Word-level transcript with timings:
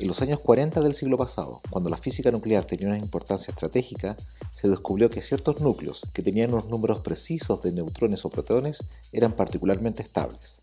En 0.00 0.06
los 0.06 0.22
años 0.22 0.38
40 0.38 0.80
del 0.80 0.94
siglo 0.94 1.16
pasado, 1.16 1.60
cuando 1.70 1.90
la 1.90 1.96
física 1.96 2.30
nuclear 2.30 2.64
tenía 2.64 2.86
una 2.86 2.98
importancia 2.98 3.50
estratégica, 3.50 4.16
se 4.54 4.68
descubrió 4.68 5.10
que 5.10 5.22
ciertos 5.22 5.60
núcleos 5.60 6.02
que 6.12 6.22
tenían 6.22 6.52
unos 6.52 6.68
números 6.68 7.00
precisos 7.00 7.60
de 7.62 7.72
neutrones 7.72 8.24
o 8.24 8.30
protones 8.30 8.78
eran 9.12 9.32
particularmente 9.32 10.04
estables. 10.04 10.60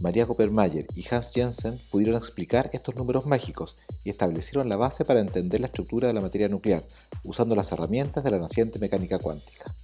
María 0.00 0.24
Koppermayer 0.26 0.86
y 0.94 1.04
Hans 1.10 1.32
Jensen 1.32 1.80
pudieron 1.90 2.14
explicar 2.14 2.70
estos 2.72 2.94
números 2.94 3.26
mágicos 3.26 3.76
y 4.04 4.10
establecieron 4.10 4.68
la 4.68 4.76
base 4.76 5.04
para 5.04 5.18
entender 5.18 5.60
la 5.60 5.66
estructura 5.66 6.06
de 6.06 6.14
la 6.14 6.20
materia 6.20 6.48
nuclear, 6.48 6.84
usando 7.24 7.56
las 7.56 7.72
herramientas 7.72 8.22
de 8.22 8.30
la 8.30 8.38
naciente 8.38 8.78
mecánica 8.78 9.18
cuántica. 9.18 9.74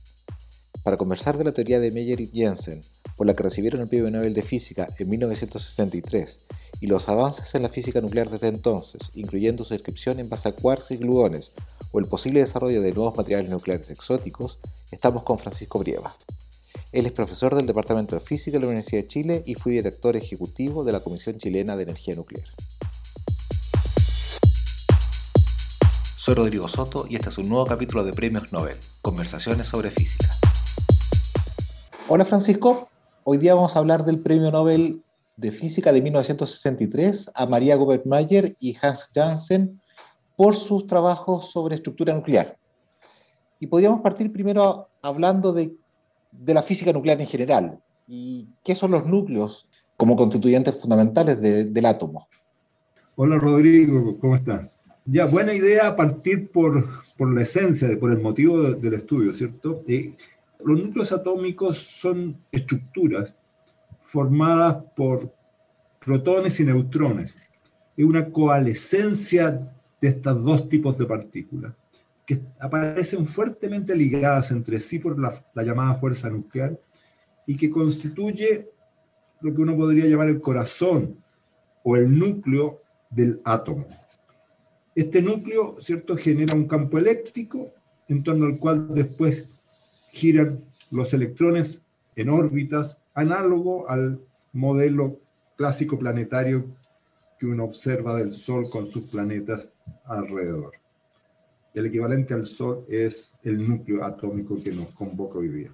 Para 0.85 0.97
conversar 0.97 1.39
de 1.39 1.45
la 1.45 1.53
teoría 1.53 1.81
de 1.81 1.91
Meyer 1.91 2.21
y 2.21 2.29
Jensen, 2.29 2.83
por 3.17 3.27
la 3.27 3.35
que 3.35 3.43
recibieron 3.43 3.81
el 3.81 3.89
Premio 3.89 4.11
Nobel 4.11 4.35
de 4.35 4.43
Física 4.43 4.87
en 4.97 5.09
1963, 5.09 6.41
y 6.81 6.87
los 6.87 7.09
avances 7.09 7.55
en 7.55 7.63
la 7.63 7.69
física 7.69 8.01
nuclear 8.01 8.31
desde 8.31 8.49
entonces, 8.49 9.11
incluyendo 9.15 9.65
su 9.65 9.75
descripción 9.75 10.19
en 10.19 10.29
base 10.29 10.49
a 10.49 10.53
quarks 10.53 10.91
y 10.91 10.97
gluones 10.97 11.53
o 11.93 11.99
el 11.99 12.07
posible 12.07 12.41
desarrollo 12.41 12.83
de 12.83 12.93
nuevos 12.93 13.17
materiales 13.17 13.51
nucleares 13.51 13.91
exóticos, 13.91 14.59
estamos 14.91 15.23
con 15.23 15.39
Francisco 15.39 15.79
Brieva. 15.79 16.17
Él 16.93 17.07
es 17.07 17.13
profesor 17.13 17.55
del 17.55 17.67
Departamento 17.67 18.15
de 18.15 18.21
Física 18.21 18.57
de 18.57 18.61
la 18.61 18.67
Universidad 18.67 19.03
de 19.03 19.09
Chile 19.09 19.43
y 19.47 19.55
fue 19.55 19.73
director 19.73 20.17
ejecutivo 20.17 20.85
de 20.85 20.93
la 20.93 21.01
Comisión 21.01 21.39
Chilena 21.39 21.77
de 21.77 21.83
Energía 21.83 22.15
Nuclear. 22.15 22.47
Soy 26.17 26.35
Rodrigo 26.35 26.69
Soto 26.69 27.07
y 27.09 27.17
este 27.17 27.29
es 27.29 27.39
un 27.39 27.49
nuevo 27.49 27.67
capítulo 27.67 28.05
de 28.05 28.13
Premios 28.13 28.53
Nobel, 28.53 28.77
Conversaciones 29.03 29.67
sobre 29.67 29.91
Física. 29.91 30.31
Hola 32.09 32.25
Francisco, 32.25 32.89
hoy 33.25 33.39
día 33.39 33.55
vamos 33.55 33.77
a 33.77 33.79
hablar 33.79 34.05
del 34.05 34.21
Premio 34.21 34.51
Nobel 34.51 35.03
de 35.37 35.51
Física 35.53 35.93
de 35.93 36.01
1963 36.01 37.31
a 37.35 37.47
María 37.47 37.77
Gobert-Mayer 37.77 38.57
y 38.61 38.77
Hans 38.81 39.11
Janssen 39.15 39.81
por 40.37 40.57
sus 40.57 40.87
trabajos 40.87 41.51
sobre 41.51 41.77
estructura 41.77 42.15
nuclear. 42.15 42.57
Y 43.59 43.67
podríamos 43.67 44.01
partir 44.01 44.33
primero 44.33 44.89
hablando 45.03 45.53
de, 45.53 45.73
la 46.47 46.63
física 46.63 46.93
nuclear 46.93 47.21
en 47.21 47.27
general 47.27 47.79
y 48.09 48.49
qué 48.65 48.75
son 48.75 48.91
los 48.91 49.07
núcleos 49.07 49.69
como 49.97 50.17
constituyentes 50.17 50.81
fundamentales 50.81 51.41
del 51.41 51.87
átomo. 51.87 52.29
Hola 53.17 53.39
Rodrigo, 53.39 54.19
¿cómo 54.19 54.35
estás? 54.35 54.69
Ya, 55.05 55.27
buena 55.27 55.53
idea 55.53 55.95
partir 55.95 56.51
por, 56.51 56.85
por 57.17 57.33
la 57.33 57.43
esencia, 57.43 57.89
por 58.01 58.11
el 58.11 58.21
motivo 58.21 58.63
del 58.63 58.95
estudio, 58.95 59.33
¿cierto? 59.33 59.83
Eh, 59.87 60.17
los 60.65 60.83
núcleos 60.83 61.13
atómicos 61.13 61.77
son 61.77 62.37
estructuras 62.51 63.35
formadas 64.05 64.85
por 64.95 65.35
protones 65.99 66.61
y 66.61 66.65
neutrones. 66.65 67.37
Es 67.97 68.05
una 68.05 68.31
coalescencia 68.31 69.51
de 70.01 70.09
estos 70.09 70.45
dos 70.45 70.69
tipos 70.69 70.99
de 70.99 71.07
partículas 71.07 71.73
que 72.27 72.41
aparecen 72.59 73.27
fuertemente 73.27 73.95
ligadas 73.95 74.51
entre 74.51 74.81
sí 74.81 74.99
por 74.99 75.19
la, 75.19 75.33
la 75.53 75.63
llamada 75.63 75.95
fuerza 75.95 76.31
nuclear 76.31 76.79
y 77.47 77.57
que 77.57 77.71
constituye 77.71 78.71
lo 79.41 79.55
que 79.55 79.61
uno 79.61 79.77
podría 79.77 80.07
llamar 80.07 80.29
el 80.29 80.41
corazón 80.41 81.19
o 81.83 81.97
el 81.97 82.19
núcleo 82.19 82.81
del 83.11 83.41
átomo. 83.45 83.87
Este 84.95 85.21
núcleo, 85.21 85.77
¿cierto?, 85.81 86.17
genera 86.17 86.57
un 86.57 86.67
campo 86.67 86.99
eléctrico 86.99 87.73
en 88.09 88.23
torno 88.23 88.47
al 88.47 88.59
cual 88.59 88.95
después 88.95 89.51
giran 90.13 90.61
los 90.91 91.13
electrones 91.13 91.83
en 92.17 92.29
órbitas 92.31 92.99
análogo 93.15 93.89
al 93.89 94.21
modelo 94.53 95.21
clásico 95.57 95.99
planetario 95.99 96.67
que 97.39 97.47
uno 97.47 97.65
observa 97.65 98.17
del 98.17 98.33
Sol 98.33 98.69
con 98.71 98.87
sus 98.87 99.09
planetas 99.09 99.73
alrededor. 100.05 100.73
El 101.73 101.87
equivalente 101.87 102.35
al 102.35 102.47
Sol 102.47 102.85
es 102.89 103.35
el 103.43 103.67
núcleo 103.67 104.05
atómico 104.05 104.57
que 104.63 104.71
nos 104.71 104.89
convoca 104.89 105.39
hoy 105.39 105.49
día. 105.49 105.71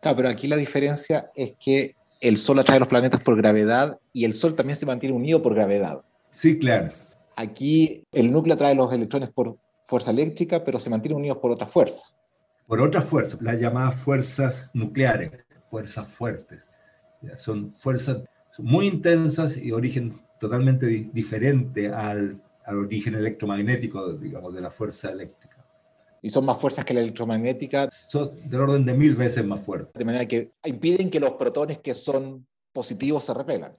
Claro, 0.00 0.16
pero 0.16 0.28
aquí 0.28 0.46
la 0.46 0.56
diferencia 0.56 1.30
es 1.34 1.54
que 1.62 1.96
el 2.20 2.38
Sol 2.38 2.58
atrae 2.58 2.78
los 2.78 2.88
planetas 2.88 3.22
por 3.22 3.36
gravedad 3.36 3.98
y 4.12 4.24
el 4.24 4.34
Sol 4.34 4.54
también 4.54 4.78
se 4.78 4.86
mantiene 4.86 5.14
unido 5.14 5.42
por 5.42 5.54
gravedad. 5.54 6.00
Sí, 6.30 6.58
claro. 6.58 6.88
Aquí 7.36 8.04
el 8.12 8.32
núcleo 8.32 8.54
atrae 8.54 8.74
los 8.74 8.92
electrones 8.92 9.30
por 9.30 9.56
fuerza 9.86 10.10
eléctrica, 10.10 10.64
pero 10.64 10.78
se 10.78 10.90
mantiene 10.90 11.16
unidos 11.16 11.38
por 11.38 11.50
otra 11.50 11.66
fuerza. 11.66 12.02
Por 12.66 12.80
otra 12.82 13.00
fuerza, 13.00 13.38
las 13.40 13.60
llamadas 13.60 13.96
fuerzas 13.96 14.70
nucleares 14.74 15.30
fuerzas 15.70 16.08
fuertes. 16.08 16.64
Son 17.36 17.72
fuerzas 17.74 18.22
muy 18.58 18.86
intensas 18.86 19.56
y 19.56 19.72
origen 19.72 20.20
totalmente 20.38 20.86
diferente 21.12 21.88
al, 21.88 22.40
al, 22.64 22.76
origen 22.76 23.14
electromagnético, 23.14 24.12
digamos, 24.14 24.54
de 24.54 24.60
la 24.60 24.70
fuerza 24.70 25.10
eléctrica. 25.10 25.64
¿Y 26.22 26.30
son 26.30 26.44
más 26.44 26.60
fuerzas 26.60 26.84
que 26.84 26.94
la 26.94 27.00
electromagnética? 27.00 27.88
Son 27.90 28.32
del 28.48 28.60
orden 28.60 28.84
de 28.84 28.94
mil 28.94 29.14
veces 29.14 29.44
más 29.44 29.64
fuertes. 29.64 29.92
De 29.94 30.04
manera 30.04 30.26
que 30.26 30.50
impiden 30.64 31.10
que 31.10 31.20
los 31.20 31.32
protones 31.32 31.78
que 31.78 31.94
son 31.94 32.46
positivos 32.72 33.24
se 33.24 33.34
repelan. 33.34 33.76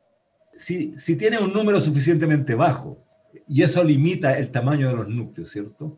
Si, 0.53 0.97
si 0.97 1.17
tiene 1.17 1.39
un 1.39 1.53
número 1.53 1.79
suficientemente 1.79 2.55
bajo, 2.55 3.05
y 3.47 3.63
eso 3.63 3.83
limita 3.83 4.37
el 4.37 4.51
tamaño 4.51 4.89
de 4.89 4.95
los 4.95 5.07
núcleos, 5.07 5.49
¿cierto? 5.49 5.97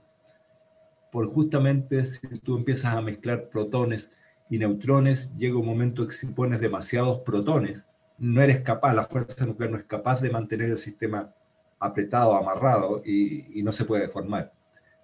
Por 1.12 1.28
justamente 1.28 2.06
si 2.06 2.20
tú 2.40 2.58
empiezas 2.58 2.96
a 2.96 3.02
mezclar 3.02 3.50
protones 3.50 4.12
y 4.52 4.60
neutrones, 4.60 5.34
llega 5.38 5.58
un 5.58 5.66
momento 5.66 6.06
que 6.06 6.14
si 6.14 6.28
pones 6.28 6.60
demasiados 6.60 7.20
protones, 7.22 7.88
no 8.18 8.42
eres 8.42 8.60
capaz, 8.60 8.94
la 8.94 9.04
fuerza 9.04 9.46
nuclear 9.46 9.72
no 9.72 9.78
es 9.78 9.86
capaz 9.86 10.22
de 10.22 10.30
mantener 10.30 10.70
el 10.70 10.78
sistema 10.78 11.34
apretado, 11.80 12.36
amarrado 12.36 13.02
y, 13.04 13.58
y 13.58 13.64
no 13.64 13.72
se 13.72 13.86
puede 13.86 14.10
formar. 14.10 14.52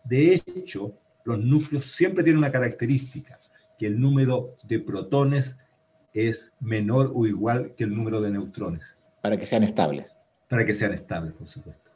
De 0.04 0.34
hecho, 0.36 0.94
los 1.24 1.40
núcleos 1.40 1.86
siempre 1.86 2.26
tienen 2.26 2.40
una 2.40 2.52
característica, 2.52 3.40
que 3.80 3.88
el 3.88 3.98
número 3.98 4.58
de 4.64 4.80
protones 4.80 5.58
es 6.14 6.54
menor 6.60 7.14
o 7.16 7.26
igual 7.26 7.74
que 7.78 7.86
el 7.86 7.96
número 7.96 8.20
de 8.20 8.32
neutrones. 8.32 8.98
Para 9.22 9.38
que 9.38 9.46
sean 9.46 9.64
estables. 9.64 10.14
Para 10.50 10.66
que 10.66 10.74
sean 10.74 10.94
estables, 10.94 11.34
por 11.34 11.48
supuesto. 11.48 11.92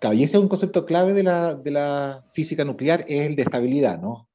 Claro, 0.00 0.16
y 0.16 0.24
ese 0.24 0.36
es 0.36 0.42
un 0.42 0.48
concepto 0.48 0.84
clave 0.84 1.12
de 1.12 1.22
la, 1.22 1.54
de 1.54 1.70
la 1.70 2.24
física 2.32 2.64
nuclear, 2.64 3.04
es 3.06 3.24
el 3.24 3.36
de 3.36 3.42
estabilidad, 3.42 4.00
¿no? 4.00 4.27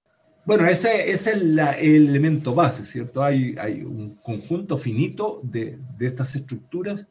Bueno, 0.45 0.67
ese, 0.67 1.09
es 1.09 1.25
el, 1.27 1.57
elemento 1.57 2.53
base, 2.53 2.83
¿cierto? 2.83 3.23
Hay, 3.23 3.55
un 3.83 4.15
conjunto 4.15 4.77
finito 4.77 5.39
de, 5.43 5.79
de, 5.97 6.05
estas 6.05 6.35
estructuras 6.35 7.07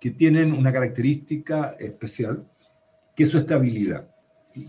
que 0.00 0.10
tienen 0.10 0.52
una 0.52 0.72
característica 0.72 1.76
especial, 1.78 2.44
que 3.14 3.22
es 3.22 3.30
su 3.30 3.38
estabilidad. 3.38 4.08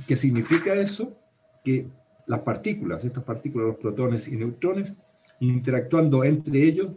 ¿Qué 0.07 0.15
significa 0.15 0.75
eso? 0.75 1.17
Que 1.63 1.87
las 2.27 2.41
partículas, 2.41 3.03
estas 3.03 3.23
partículas, 3.23 3.67
los 3.67 3.77
protones 3.77 4.27
y 4.27 4.35
neutrones, 4.35 4.93
interactuando 5.39 6.23
entre 6.23 6.63
ellos, 6.63 6.91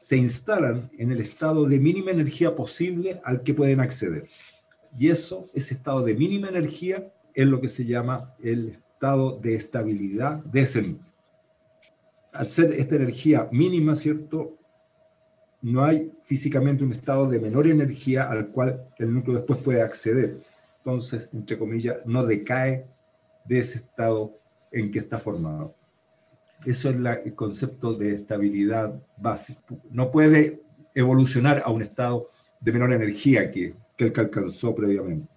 se 0.00 0.16
instalan 0.16 0.90
en 0.98 1.12
el 1.12 1.20
estado 1.20 1.66
de 1.66 1.78
mínima 1.78 2.10
energía 2.10 2.56
posible 2.56 3.20
al 3.24 3.44
que 3.44 3.54
pueden 3.54 3.78
acceder. 3.78 4.28
Y 4.98 5.08
eso, 5.08 5.46
ese 5.54 5.74
estado 5.74 6.02
de 6.02 6.14
mínima 6.14 6.48
energía, 6.48 7.12
es 7.34 7.46
lo 7.46 7.60
que 7.60 7.68
se 7.68 7.84
llama 7.84 8.34
el 8.42 8.70
estado 8.70 8.91
de 9.02 9.56
estabilidad 9.56 10.38
de 10.44 10.62
ese. 10.62 10.96
Al 12.32 12.46
ser 12.46 12.72
esta 12.72 12.94
energía 12.94 13.48
mínima, 13.50 13.96
¿cierto? 13.96 14.54
No 15.60 15.82
hay 15.84 16.12
físicamente 16.22 16.84
un 16.84 16.92
estado 16.92 17.28
de 17.28 17.40
menor 17.40 17.66
energía 17.66 18.30
al 18.30 18.48
cual 18.48 18.88
el 18.98 19.12
núcleo 19.12 19.36
después 19.36 19.58
puede 19.58 19.82
acceder. 19.82 20.38
Entonces, 20.78 21.30
entre 21.32 21.58
comillas, 21.58 21.96
no 22.04 22.24
decae 22.24 22.86
de 23.44 23.58
ese 23.58 23.78
estado 23.78 24.38
en 24.70 24.92
que 24.92 25.00
está 25.00 25.18
formado. 25.18 25.74
Eso 26.64 26.88
es 26.88 26.94
el 26.94 27.34
concepto 27.34 27.94
de 27.94 28.14
estabilidad 28.14 29.02
básico. 29.16 29.80
No 29.90 30.12
puede 30.12 30.62
evolucionar 30.94 31.60
a 31.64 31.72
un 31.72 31.82
estado 31.82 32.28
de 32.60 32.72
menor 32.72 32.92
energía 32.92 33.50
que 33.50 33.74
el 33.98 34.12
que 34.12 34.20
alcanzó 34.20 34.74
previamente. 34.74 35.28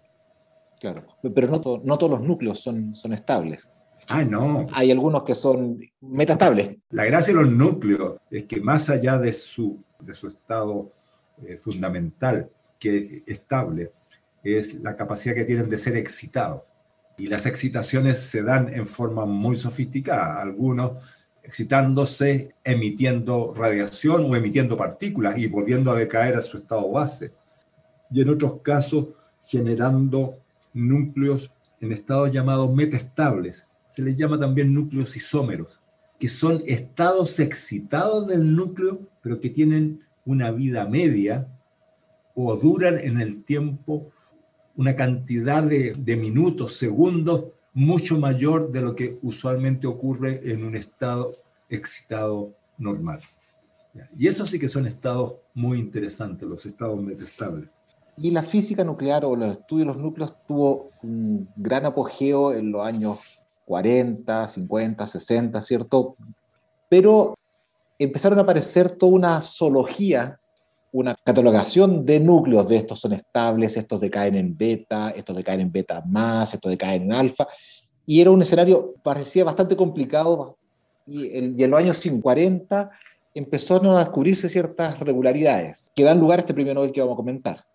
Claro, 0.85 1.03
pero 1.33 1.47
no, 1.47 1.81
no 1.83 1.97
todos 1.97 2.11
los 2.11 2.21
núcleos 2.21 2.61
son, 2.61 2.95
son 2.95 3.11
estables. 3.13 3.67
Ah, 4.07 4.23
no. 4.23 4.67
Hay 4.71 4.91
algunos 4.91 5.23
que 5.23 5.33
son 5.33 5.79
metastables. 6.01 6.77
La 6.91 7.05
gracia 7.05 7.33
de 7.33 7.41
los 7.41 7.51
núcleos 7.51 8.17
es 8.29 8.43
que 8.43 8.61
más 8.61 8.91
allá 8.91 9.17
de 9.17 9.33
su, 9.33 9.83
de 9.99 10.13
su 10.13 10.27
estado 10.27 10.91
eh, 11.41 11.57
fundamental, 11.57 12.51
que 12.79 13.23
es 13.25 13.27
estable, 13.39 13.93
es 14.43 14.75
la 14.75 14.95
capacidad 14.95 15.33
que 15.33 15.45
tienen 15.45 15.69
de 15.69 15.79
ser 15.79 15.97
excitados. 15.97 16.61
Y 17.17 17.25
las 17.25 17.47
excitaciones 17.47 18.19
se 18.19 18.43
dan 18.43 18.71
en 18.71 18.85
forma 18.85 19.25
muy 19.25 19.55
sofisticada. 19.55 20.39
Algunos 20.39 21.03
excitándose, 21.41 22.53
emitiendo 22.63 23.55
radiación 23.55 24.31
o 24.31 24.35
emitiendo 24.35 24.77
partículas 24.77 25.35
y 25.35 25.47
volviendo 25.47 25.89
a 25.89 25.95
decaer 25.95 26.35
a 26.35 26.41
su 26.41 26.57
estado 26.57 26.91
base. 26.91 27.33
Y 28.11 28.21
en 28.21 28.29
otros 28.29 28.61
casos 28.61 29.07
generando 29.43 30.44
núcleos 30.75 31.51
en 31.81 31.91
estados 31.91 32.31
llamados 32.31 32.71
metaestables. 32.71 33.67
Se 33.87 34.03
les 34.03 34.17
llama 34.17 34.39
también 34.39 34.73
núcleos 34.73 35.15
isómeros, 35.15 35.79
que 36.19 36.29
son 36.29 36.61
estados 36.67 37.39
excitados 37.39 38.27
del 38.27 38.55
núcleo, 38.55 38.99
pero 39.21 39.39
que 39.39 39.49
tienen 39.49 40.01
una 40.25 40.51
vida 40.51 40.85
media 40.85 41.47
o 42.35 42.55
duran 42.55 42.99
en 42.99 43.19
el 43.19 43.43
tiempo 43.43 44.11
una 44.75 44.95
cantidad 44.95 45.63
de, 45.63 45.93
de 45.97 46.17
minutos, 46.17 46.75
segundos, 46.75 47.45
mucho 47.73 48.19
mayor 48.19 48.71
de 48.71 48.81
lo 48.81 48.95
que 48.95 49.17
usualmente 49.21 49.87
ocurre 49.87 50.41
en 50.51 50.63
un 50.63 50.75
estado 50.75 51.33
excitado 51.69 52.53
normal. 52.77 53.21
Y 54.17 54.27
eso 54.27 54.45
sí 54.45 54.59
que 54.59 54.67
son 54.67 54.85
estados 54.85 55.35
muy 55.53 55.79
interesantes, 55.79 56.47
los 56.47 56.65
estados 56.65 57.01
metaestables. 57.01 57.69
Y 58.17 58.31
la 58.31 58.43
física 58.43 58.83
nuclear 58.83 59.25
o 59.25 59.35
los 59.35 59.57
estudios 59.57 59.87
de 59.87 59.93
los 59.93 60.01
núcleos 60.01 60.33
tuvo 60.47 60.89
un 61.03 61.49
gran 61.55 61.85
apogeo 61.85 62.53
en 62.53 62.71
los 62.71 62.85
años 62.85 63.43
40, 63.65 64.47
50, 64.47 65.07
60, 65.07 65.61
¿cierto? 65.63 66.15
Pero 66.87 67.35
empezaron 67.99 68.39
a 68.39 68.43
aparecer 68.43 68.91
toda 68.91 69.11
una 69.11 69.41
zoología, 69.41 70.39
una 70.91 71.15
catalogación 71.15 72.05
de 72.05 72.19
núcleos, 72.19 72.67
de 72.67 72.77
estos 72.77 72.99
son 72.99 73.13
estables, 73.13 73.75
estos 73.75 73.99
decaen 73.99 74.35
en 74.35 74.55
beta, 74.57 75.09
estos 75.09 75.35
decaen 75.35 75.61
en 75.61 75.71
beta 75.71 76.01
más, 76.05 76.53
estos 76.53 76.71
decaen 76.71 77.03
en 77.03 77.13
alfa, 77.13 77.47
y 78.05 78.21
era 78.21 78.31
un 78.31 78.41
escenario, 78.41 78.93
parecía 79.03 79.43
bastante 79.43 79.75
complicado, 79.75 80.57
y, 81.05 81.37
en 81.37 81.69
los 81.69 81.79
años 81.79 81.97
50 81.97 82.91
empezaron 83.33 83.95
a 83.95 83.99
descubrirse 83.99 84.47
ciertas 84.47 84.99
regularidades 84.99 85.91
que 85.93 86.03
dan 86.03 86.19
lugar 86.19 86.39
a 86.39 86.41
este 86.41 86.53
premio 86.53 86.73
Nobel 86.73 86.91
que 86.91 87.01
vamos 87.01 87.15
a 87.15 87.17
comentar. 87.17 87.65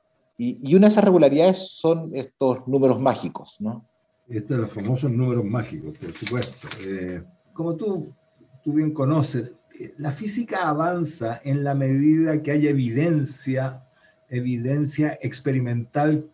Y, 0.43 0.75
una 0.75 0.87
de 0.87 0.93
esas 0.93 1.05
regularidades 1.05 1.59
son 1.59 2.13
estos 2.15 2.67
números 2.67 2.99
mágicos, 2.99 3.57
¿no? 3.59 3.85
Estos 4.27 4.57
los 4.57 4.73
famosos 4.73 5.11
números 5.11 5.45
mágicos, 5.45 5.99
por 5.99 6.15
supuesto. 6.15 6.67
Eh, 6.83 7.23
como 7.53 7.77
tú, 7.77 8.15
tú 8.65 8.73
bien 8.73 8.93
conoces, 8.93 9.55
la 9.99 10.11
física 10.13 10.67
avanza 10.67 11.43
en 11.45 11.63
la 11.63 11.75
medida 11.75 12.43
que 12.43 12.53
hay 12.53 12.69
evidencia, 12.69 13.85
evidencia 14.31 15.19
experimental 15.21 16.27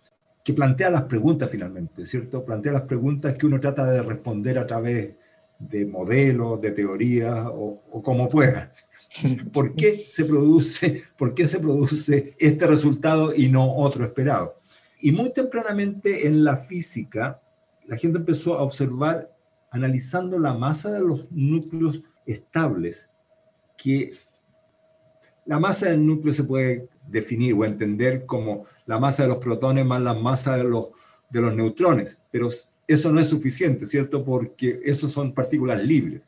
que 0.45 0.53
plantea 0.53 0.91
las 0.91 1.03
preguntas 1.03 1.51
finalmente, 1.51 2.07
¿cierto? 2.07 2.45
Plantea 2.45 2.75
las 2.75 2.83
preguntas 2.83 3.35
que 3.35 3.47
uno 3.47 3.59
trata 3.59 3.87
de 3.87 4.03
responder 4.03 4.57
a 4.61 4.69
través 4.69 5.17
de 5.59 5.85
modelos, 5.85 6.61
de 6.61 6.71
teorías 6.71 7.47
o, 7.47 7.83
o 7.91 8.03
como 8.05 8.29
pueda. 8.29 8.71
¿Por 9.53 9.75
qué, 9.75 10.05
se 10.07 10.25
produce, 10.25 11.05
¿Por 11.17 11.35
qué 11.35 11.47
se 11.47 11.59
produce 11.59 12.37
este 12.39 12.67
resultado 12.67 13.35
y 13.35 13.49
no 13.49 13.77
otro 13.77 14.05
esperado? 14.05 14.59
Y 15.01 15.13
muy 15.13 15.33
tempranamente 15.33 16.27
en 16.27 16.45
la 16.45 16.57
física, 16.57 17.41
la 17.87 17.97
gente 17.97 18.19
empezó 18.19 18.55
a 18.55 18.63
observar, 18.63 19.31
analizando 19.71 20.39
la 20.39 20.55
masa 20.55 20.93
de 20.93 21.01
los 21.01 21.31
núcleos 21.31 22.03
estables, 22.27 23.09
que 23.77 24.11
la 25.45 25.59
masa 25.59 25.91
del 25.91 26.05
núcleo 26.05 26.33
se 26.33 26.45
puede 26.45 26.89
definir 27.07 27.55
o 27.55 27.65
entender 27.65 28.27
como 28.27 28.65
la 28.87 28.99
masa 28.99 29.23
de 29.23 29.29
los 29.29 29.39
protones 29.39 29.87
más 29.87 30.01
la 30.01 30.15
masa 30.15 30.57
de 30.57 30.65
los, 30.65 30.91
de 31.31 31.41
los 31.41 31.55
neutrones, 31.55 32.19
pero 32.31 32.49
eso 32.89 33.13
no 33.13 33.21
es 33.21 33.29
suficiente, 33.29 33.87
¿cierto? 33.87 34.25
Porque 34.25 34.81
esos 34.85 35.13
son 35.13 35.35
partículas 35.35 35.83
libres. 35.83 36.27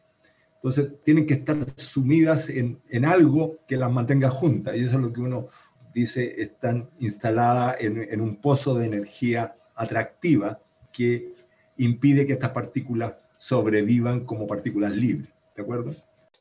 Entonces, 0.59 0.91
tienen 1.05 1.27
que 1.27 1.35
estar 1.35 1.57
sumidas 1.77 2.51
en, 2.51 2.81
en 2.89 3.05
algo 3.05 3.59
que 3.67 3.77
las 3.77 3.91
mantenga 3.91 4.29
juntas, 4.29 4.77
y 4.77 4.85
eso 4.85 4.97
es 4.97 5.03
lo 5.03 5.13
que 5.13 5.21
uno 5.21 5.49
dice, 5.93 6.41
están 6.41 6.91
instaladas 6.99 7.81
en, 7.81 8.03
en 8.11 8.21
un 8.21 8.37
pozo 8.37 8.75
de 8.75 8.87
energía 8.87 9.57
atractiva 9.75 10.61
que 10.93 11.35
impide 11.77 12.27
que 12.27 12.33
estas 12.33 12.51
partículas 12.51 13.15
sobrevivan 13.37 14.25
como 14.25 14.47
partículas 14.47 14.93
libres, 14.93 15.31
¿de 15.57 15.63
acuerdo? 15.63 15.93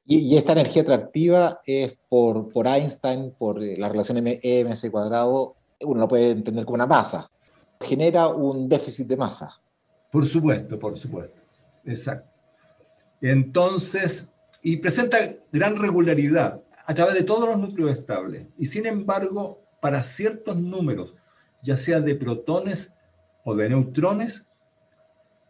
Y, 0.09 0.37
esta 0.37 0.53
energía 0.53 0.83
atractiva 0.83 1.59
es 1.65 1.93
por, 2.07 2.47
por 2.47 2.65
Einstein, 2.65 3.33
por 3.37 3.61
eh, 3.61 3.77
la 3.77 3.89
relación 3.89 4.23
EMS 4.25 4.89
cuadrado, 4.89 5.55
uno 5.81 5.99
lo 5.99 6.07
puede 6.07 6.31
entender 6.31 6.63
como 6.63 6.75
una 6.75 6.87
masa. 6.87 7.29
Genera 7.81 8.29
un 8.29 8.69
déficit 8.69 9.05
de 9.05 9.17
masa. 9.17 9.61
Por 10.09 10.25
supuesto, 10.25 10.79
por 10.79 10.97
supuesto. 10.97 11.41
Exacto. 11.83 12.36
Entonces, 13.21 14.31
y 14.61 14.77
presenta 14.77 15.33
gran 15.51 15.75
regularidad 15.75 16.61
a 16.85 16.93
través 16.93 17.15
de 17.15 17.23
todos 17.23 17.47
los 17.47 17.57
núcleos 17.57 17.91
estables. 17.91 18.47
Y 18.57 18.65
sin 18.65 18.85
embargo, 18.85 19.61
para 19.79 20.03
ciertos 20.03 20.57
números, 20.57 21.15
ya 21.61 21.77
sea 21.77 21.99
de 21.99 22.15
protones 22.15 22.93
o 23.43 23.55
de 23.55 23.69
neutrones, 23.69 24.45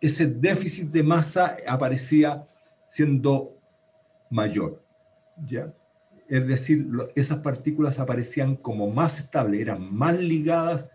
ese 0.01 0.27
déficit 0.27 0.89
de 0.91 1.03
masa 1.03 1.57
aparecía 1.67 2.45
siendo 2.87 3.57
mayor. 4.29 4.81
¿ya? 5.45 5.73
Es 6.27 6.47
decir, 6.47 6.87
esas 7.15 7.39
partículas 7.39 7.99
aparecían 7.99 8.55
como 8.55 8.89
más 8.89 9.19
estables, 9.19 9.61
eran 9.61 9.93
más 9.93 10.17
ligadas 10.17 10.89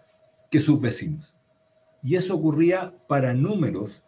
que 0.51 0.61
sus 0.61 0.81
vecinos. 0.81 1.35
Y 2.03 2.17
eso 2.17 2.35
ocurría 2.35 2.95
para 3.09 3.33
números 3.33 4.03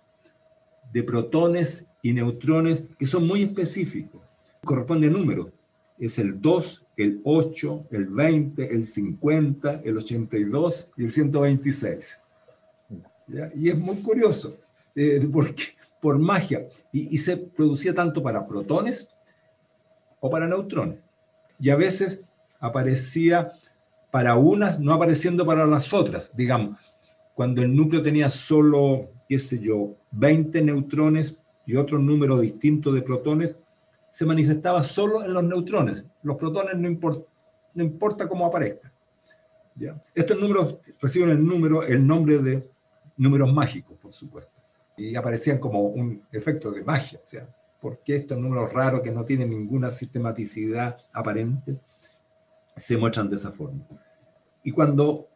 de 0.92 1.02
protones 1.02 1.88
y 2.04 2.12
neutrones 2.12 2.84
que 2.98 3.06
son 3.06 3.26
muy 3.26 3.42
específicos. 3.42 4.20
Corresponde 4.62 5.06
a 5.06 5.10
números. 5.10 5.48
Es 5.98 6.18
el 6.18 6.38
2, 6.38 6.86
el 6.98 7.22
8, 7.24 7.86
el 7.92 8.06
20, 8.08 8.74
el 8.74 8.84
50, 8.84 9.80
el 9.82 9.96
82 9.96 10.90
y 10.98 11.04
el 11.04 11.10
126. 11.10 12.20
Y 13.54 13.70
es 13.70 13.78
muy 13.78 13.96
curioso, 13.96 14.58
eh, 14.94 15.26
porque 15.32 15.64
por 15.98 16.18
magia, 16.18 16.68
y, 16.92 17.14
y, 17.14 17.16
se 17.16 17.38
producía 17.38 17.94
tanto 17.94 18.22
para 18.22 18.46
protones 18.46 19.08
o 20.20 20.28
para 20.28 20.46
neutrones. 20.46 20.98
Y 21.58 21.70
a 21.70 21.76
veces 21.76 22.26
aparecía 22.60 23.50
para 24.10 24.36
unas, 24.36 24.78
no 24.78 24.92
apareciendo 24.92 25.46
para 25.46 25.64
las 25.64 25.90
otras. 25.94 26.36
Digamos, 26.36 26.78
cuando 27.34 27.62
el 27.62 27.74
núcleo 27.74 28.02
tenía 28.02 28.28
solo, 28.28 29.08
qué 29.26 29.38
sé 29.38 29.58
yo, 29.58 29.96
20 30.10 30.60
neutrones 30.60 31.40
y 31.66 31.76
otro 31.76 31.98
número 31.98 32.38
distinto 32.38 32.92
de 32.92 33.02
protones, 33.02 33.56
se 34.10 34.26
manifestaba 34.26 34.82
solo 34.82 35.24
en 35.24 35.32
los 35.32 35.42
neutrones. 35.42 36.04
Los 36.22 36.36
protones 36.36 36.76
no, 36.76 36.88
no 37.74 37.82
importa 37.82 38.28
cómo 38.28 38.46
aparezcan. 38.46 38.92
¿ya? 39.74 40.00
Estos 40.14 40.38
números 40.38 40.78
reciben 41.00 41.30
el, 41.30 41.44
número, 41.44 41.82
el 41.82 42.06
nombre 42.06 42.38
de 42.38 42.70
números 43.16 43.52
mágicos, 43.52 43.96
por 43.98 44.12
supuesto. 44.12 44.62
Y 44.96 45.16
aparecían 45.16 45.58
como 45.58 45.80
un 45.80 46.22
efecto 46.30 46.70
de 46.70 46.84
magia. 46.84 47.18
O 47.22 47.26
sea, 47.26 47.48
por 47.80 47.98
qué 48.04 48.16
estos 48.16 48.38
números 48.38 48.72
raros 48.72 49.00
que 49.00 49.10
no 49.10 49.24
tienen 49.24 49.50
ninguna 49.50 49.90
sistematicidad 49.90 50.96
aparente 51.12 51.78
se 52.76 52.96
muestran 52.96 53.28
de 53.28 53.36
esa 53.36 53.50
forma. 53.50 53.86
Y 54.62 54.70
cuando 54.70 55.28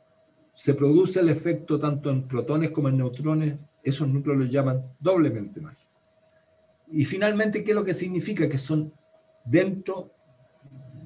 se 0.55 0.75
produce 0.75 1.21
el 1.21 1.29
efecto 1.29 1.79
tanto 1.79 2.11
en 2.11 2.27
protones 2.27 2.71
como 2.71 2.89
en 2.89 2.99
neutrones, 2.99 3.55
esos 3.83 4.09
núcleos 4.09 4.39
los 4.39 4.51
llaman 4.51 4.83
doblemente 4.99 5.61
mágicos. 5.61 5.88
Y 6.91 7.05
finalmente, 7.05 7.63
¿qué 7.63 7.73
es 7.73 7.75
lo 7.75 7.85
que 7.85 7.95
significa? 7.95 8.49
Que 8.49 8.59
son 8.59 8.93
dentro 9.45 10.11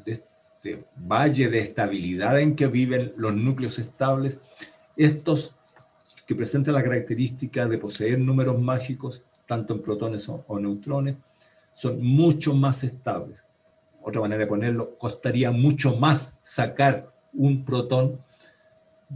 de 0.05 0.13
este 0.13 0.85
valle 0.97 1.49
de 1.49 1.59
estabilidad 1.59 2.39
en 2.41 2.55
que 2.55 2.67
viven 2.67 3.13
los 3.17 3.35
núcleos 3.35 3.79
estables, 3.79 4.41
estos 4.97 5.55
que 6.27 6.35
presentan 6.35 6.75
la 6.75 6.83
característica 6.83 7.67
de 7.67 7.79
poseer 7.79 8.19
números 8.19 8.61
mágicos, 8.61 9.23
tanto 9.47 9.75
en 9.75 9.83
protones 9.83 10.29
o, 10.29 10.59
neutrones, 10.59 11.17
son 11.75 12.03
mucho 12.03 12.55
más 12.55 12.85
estables. 12.85 13.45
Otra 14.03 14.21
manera 14.21 14.41
de 14.41 14.47
ponerlo, 14.47 14.97
costaría 14.99 15.51
mucho 15.51 15.97
más 15.97 16.37
sacar 16.43 17.13
un 17.33 17.65
protón 17.65 18.21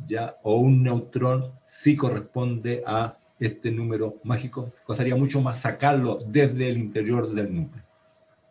ya, 0.06 0.36
o 0.42 0.56
un 0.56 0.82
neutrón 0.82 1.52
si 1.64 1.96
corresponde 1.96 2.82
a 2.86 3.16
este 3.38 3.70
número 3.70 4.16
mágico. 4.24 4.70
Costaría 4.84 5.16
mucho 5.16 5.40
más 5.40 5.60
sacarlo 5.60 6.18
desde 6.28 6.68
el 6.68 6.78
interior 6.78 7.32
del 7.32 7.54
núcleo. 7.54 7.84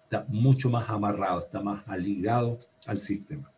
Está 0.03 0.25
mucho 0.29 0.69
más 0.69 0.89
amarrado, 0.89 1.39
está 1.39 1.61
más 1.61 1.83
ligado 1.97 2.59
al 2.85 2.99
sistema. 2.99 3.51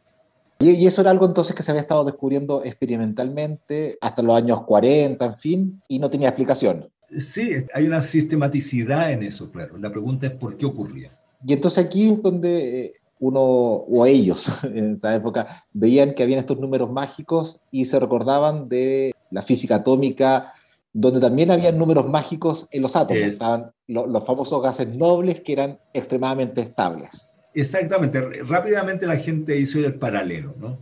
Y, 0.60 0.88
eso 0.88 1.02
era 1.02 1.12
algo 1.12 1.26
entonces 1.26 1.56
que 1.56 1.62
se 1.62 1.72
había 1.72 1.82
estado 1.82 2.04
descubriendo 2.04 2.64
experimentalmente 2.64 3.98
hasta 4.02 4.24
los 4.24 4.36
años 4.36 4.64
40, 4.64 5.24
en 5.26 5.38
fin, 5.38 5.82
y 5.88 6.00
no 6.00 6.10
tenía 6.10 6.30
explicación. 6.30 6.90
Sí, 7.12 7.52
hay 7.74 7.86
una 7.86 8.02
sistematicidad 8.02 9.12
en 9.12 9.24
eso, 9.24 9.52
claro. 9.52 9.78
La 9.78 9.92
pregunta 9.92 10.28
es 10.28 10.34
por 10.34 10.58
qué 10.58 10.66
ocurría. 10.66 11.10
Y 11.46 11.54
entonces 11.54 11.84
aquí 11.84 12.10
es 12.10 12.22
donde 12.22 12.86
eh, 12.86 12.92
uno, 13.20 13.42
o 13.42 14.06
ellos 14.06 14.50
en 14.64 14.96
esa 14.96 15.16
época, 15.16 15.66
veían 15.74 16.16
que 16.16 16.24
habían 16.24 16.40
estos 16.40 16.60
números 16.60 16.90
mágicos 16.92 17.60
y 17.72 17.86
se 17.86 18.00
recordaban 18.00 18.68
de 18.68 19.14
la 19.30 19.44
física 19.44 19.76
atómica, 19.76 20.54
donde 21.00 21.20
también 21.20 21.52
había 21.52 21.72
números 21.72 22.08
mágicos 22.08 22.68
en 22.72 22.82
los 22.82 22.96
átomos. 22.96 23.24
Estaban 23.24 23.72
los, 23.88 24.08
los 24.08 24.26
famosos 24.26 24.62
gases 24.62 24.88
nobles 24.88 25.42
que 25.42 25.54
eran 25.54 25.80
extremadamente 25.94 26.62
estables. 26.62 27.28
Exactamente. 27.54 28.22
Rápidamente 28.44 29.06
la 29.06 29.18
gente 29.18 29.58
hizo 29.58 29.80
el 29.80 29.96
paralelo, 29.96 30.56
¿no? 30.58 30.80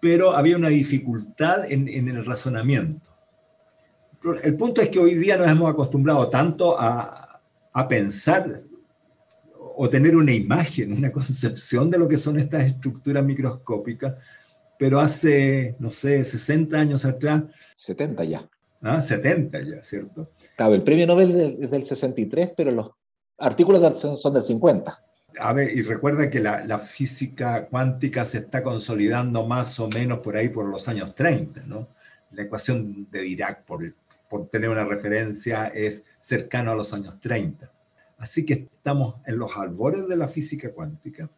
Pero 0.00 0.32
había 0.32 0.56
una 0.56 0.68
dificultad 0.68 1.70
en, 1.70 1.88
en 1.88 2.08
el 2.08 2.24
razonamiento 2.24 3.16
el 4.42 4.56
punto 4.56 4.80
es 4.80 4.88
que 4.88 4.98
hoy 4.98 5.14
día 5.14 5.36
nos 5.36 5.50
hemos 5.50 5.70
acostumbrado 5.70 6.28
tanto 6.28 6.78
a, 6.78 7.40
a, 7.72 7.88
pensar 7.88 8.62
o 9.76 9.88
tener 9.88 10.16
una 10.16 10.32
imagen, 10.32 10.92
una 10.92 11.12
concepción 11.12 11.90
de 11.90 11.98
lo 11.98 12.08
que 12.08 12.16
son 12.16 12.38
estas 12.38 12.64
estructuras 12.64 13.24
microscópicas, 13.24 14.14
pero 14.78 15.00
hace, 15.00 15.76
no 15.78 15.90
sé, 15.90 16.24
60 16.24 16.76
años 16.78 17.04
atrás. 17.04 17.44
70 17.76 18.24
ya. 18.24 18.48
Ah, 18.86 19.00
70 19.00 19.62
ya, 19.62 19.82
¿cierto? 19.82 20.30
Claro, 20.56 20.74
el 20.74 20.82
premio 20.82 21.06
Nobel 21.06 21.58
es 21.60 21.70
del 21.70 21.86
63, 21.86 22.50
pero 22.56 22.70
los 22.70 22.90
artículos 23.38 24.00
son 24.00 24.34
del 24.34 24.42
50. 24.42 25.02
A 25.38 25.52
ver, 25.52 25.76
y 25.76 25.82
recuerda 25.82 26.30
que 26.30 26.40
la, 26.40 26.64
la, 26.64 26.78
física 26.78 27.66
cuántica 27.66 28.24
se 28.24 28.38
está 28.38 28.62
consolidando 28.62 29.46
más 29.46 29.78
o 29.80 29.88
menos 29.88 30.20
por 30.20 30.36
ahí 30.36 30.48
por 30.48 30.66
los 30.66 30.88
años 30.88 31.14
30, 31.14 31.64
¿no? 31.66 31.88
La 32.30 32.42
ecuación 32.42 33.08
de 33.10 33.20
Dirac, 33.20 33.64
por, 33.64 33.82
por 34.30 34.48
tener 34.48 34.70
una 34.70 34.84
referencia, 34.84 35.66
es 35.66 36.06
cercano 36.18 36.70
a 36.70 36.74
los 36.74 36.94
años 36.94 37.20
30. 37.20 37.70
Así 38.18 38.46
que 38.46 38.68
estamos 38.72 39.16
en 39.26 39.38
los 39.38 39.56
albores 39.56 40.08
de 40.08 40.16
la 40.16 40.28
física 40.28 40.72
cuántica 40.72 41.28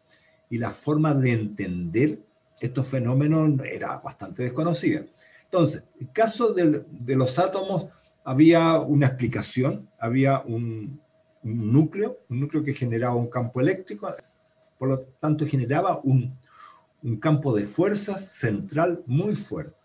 y 0.49 0.57
la 0.57 0.71
forma 0.71 1.13
de 1.13 1.31
entender 1.33 2.19
estos 2.59 2.87
fenómenos 2.87 3.65
era 3.65 3.99
bastante 3.99 4.43
desconocida. 4.43 5.05
Entonces, 5.51 5.85
en 5.99 6.07
el 6.07 6.13
caso 6.13 6.53
de, 6.53 7.15
los 7.15 7.39
átomos 7.39 7.87
había 8.23 8.79
una 8.79 9.07
explicación, 9.07 9.89
había 9.99 10.41
un, 10.41 11.01
núcleo, 11.41 12.19
un 12.29 12.41
núcleo 12.41 12.63
que 12.63 12.73
generaba 12.73 13.15
un 13.15 13.29
campo 13.29 13.59
eléctrico, 13.59 14.13
por 14.77 14.89
lo 14.89 14.99
tanto 14.99 15.47
generaba 15.47 15.99
un, 16.03 16.37
un 17.01 17.17
campo 17.17 17.55
de 17.55 17.65
fuerzas 17.65 18.25
central 18.25 19.03
muy 19.05 19.35
fuerte 19.35 19.79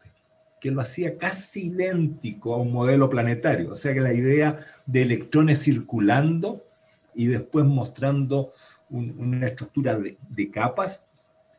que 0.60 0.70
lo 0.70 0.80
hacía 0.80 1.18
casi 1.18 1.66
idéntico 1.66 2.54
a 2.54 2.56
un 2.56 2.72
modelo 2.72 3.10
planetario. 3.10 3.72
O 3.72 3.74
sea 3.74 3.92
que 3.92 4.00
la 4.00 4.14
idea 4.14 4.60
de 4.86 5.02
electrones 5.02 5.62
circulando 5.62 6.64
y 7.14 7.26
después 7.26 7.66
mostrando 7.66 8.50
una 8.88 9.46
estructura 9.46 9.98
de, 9.98 10.50
capas, 10.50 11.04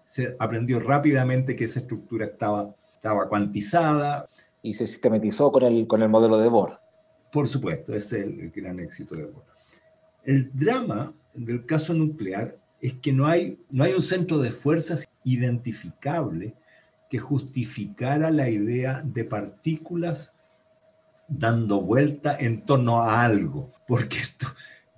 se 0.05 0.35
aprendió 0.39 0.79
rápidamente 0.79 1.55
que 1.55 1.65
esa 1.65 1.81
estructura 1.81 2.25
estaba, 2.25 2.75
estaba 3.05 3.29
cuantizada. 3.29 4.27
Y 4.63 4.73
se 4.73 4.87
sistematizó 4.87 5.51
con 5.51 5.61
el, 5.61 5.85
con 5.85 6.01
el 6.01 6.09
modelo 6.09 6.39
de 6.39 6.49
Bohr. 6.49 6.79
Por 7.31 7.47
supuesto, 7.47 7.93
ese 7.93 8.21
es 8.21 8.25
el, 8.25 8.49
gran 8.49 8.79
éxito 8.79 9.13
de 9.13 9.25
Bohr. 9.25 9.45
El 10.23 10.49
drama 10.51 11.13
del 11.35 11.67
caso 11.67 11.93
nuclear 11.93 12.57
es 12.81 12.93
que 12.93 13.13
no 13.13 13.27
hay, 13.27 13.59
no 13.69 13.83
hay 13.83 13.93
un 13.93 14.01
centro 14.01 14.39
de 14.39 14.51
fuerzas 14.51 15.07
identificable 15.23 16.55
que 17.07 17.19
justificara 17.19 18.31
la 18.31 18.49
idea 18.49 19.03
de 19.05 19.23
partículas 19.23 20.33
dando 21.27 21.81
vuelta 21.81 22.35
en 22.39 22.65
torno 22.65 23.01
a 23.03 23.23
algo, 23.23 23.71
porque 23.87 24.17
esto, 24.17 24.47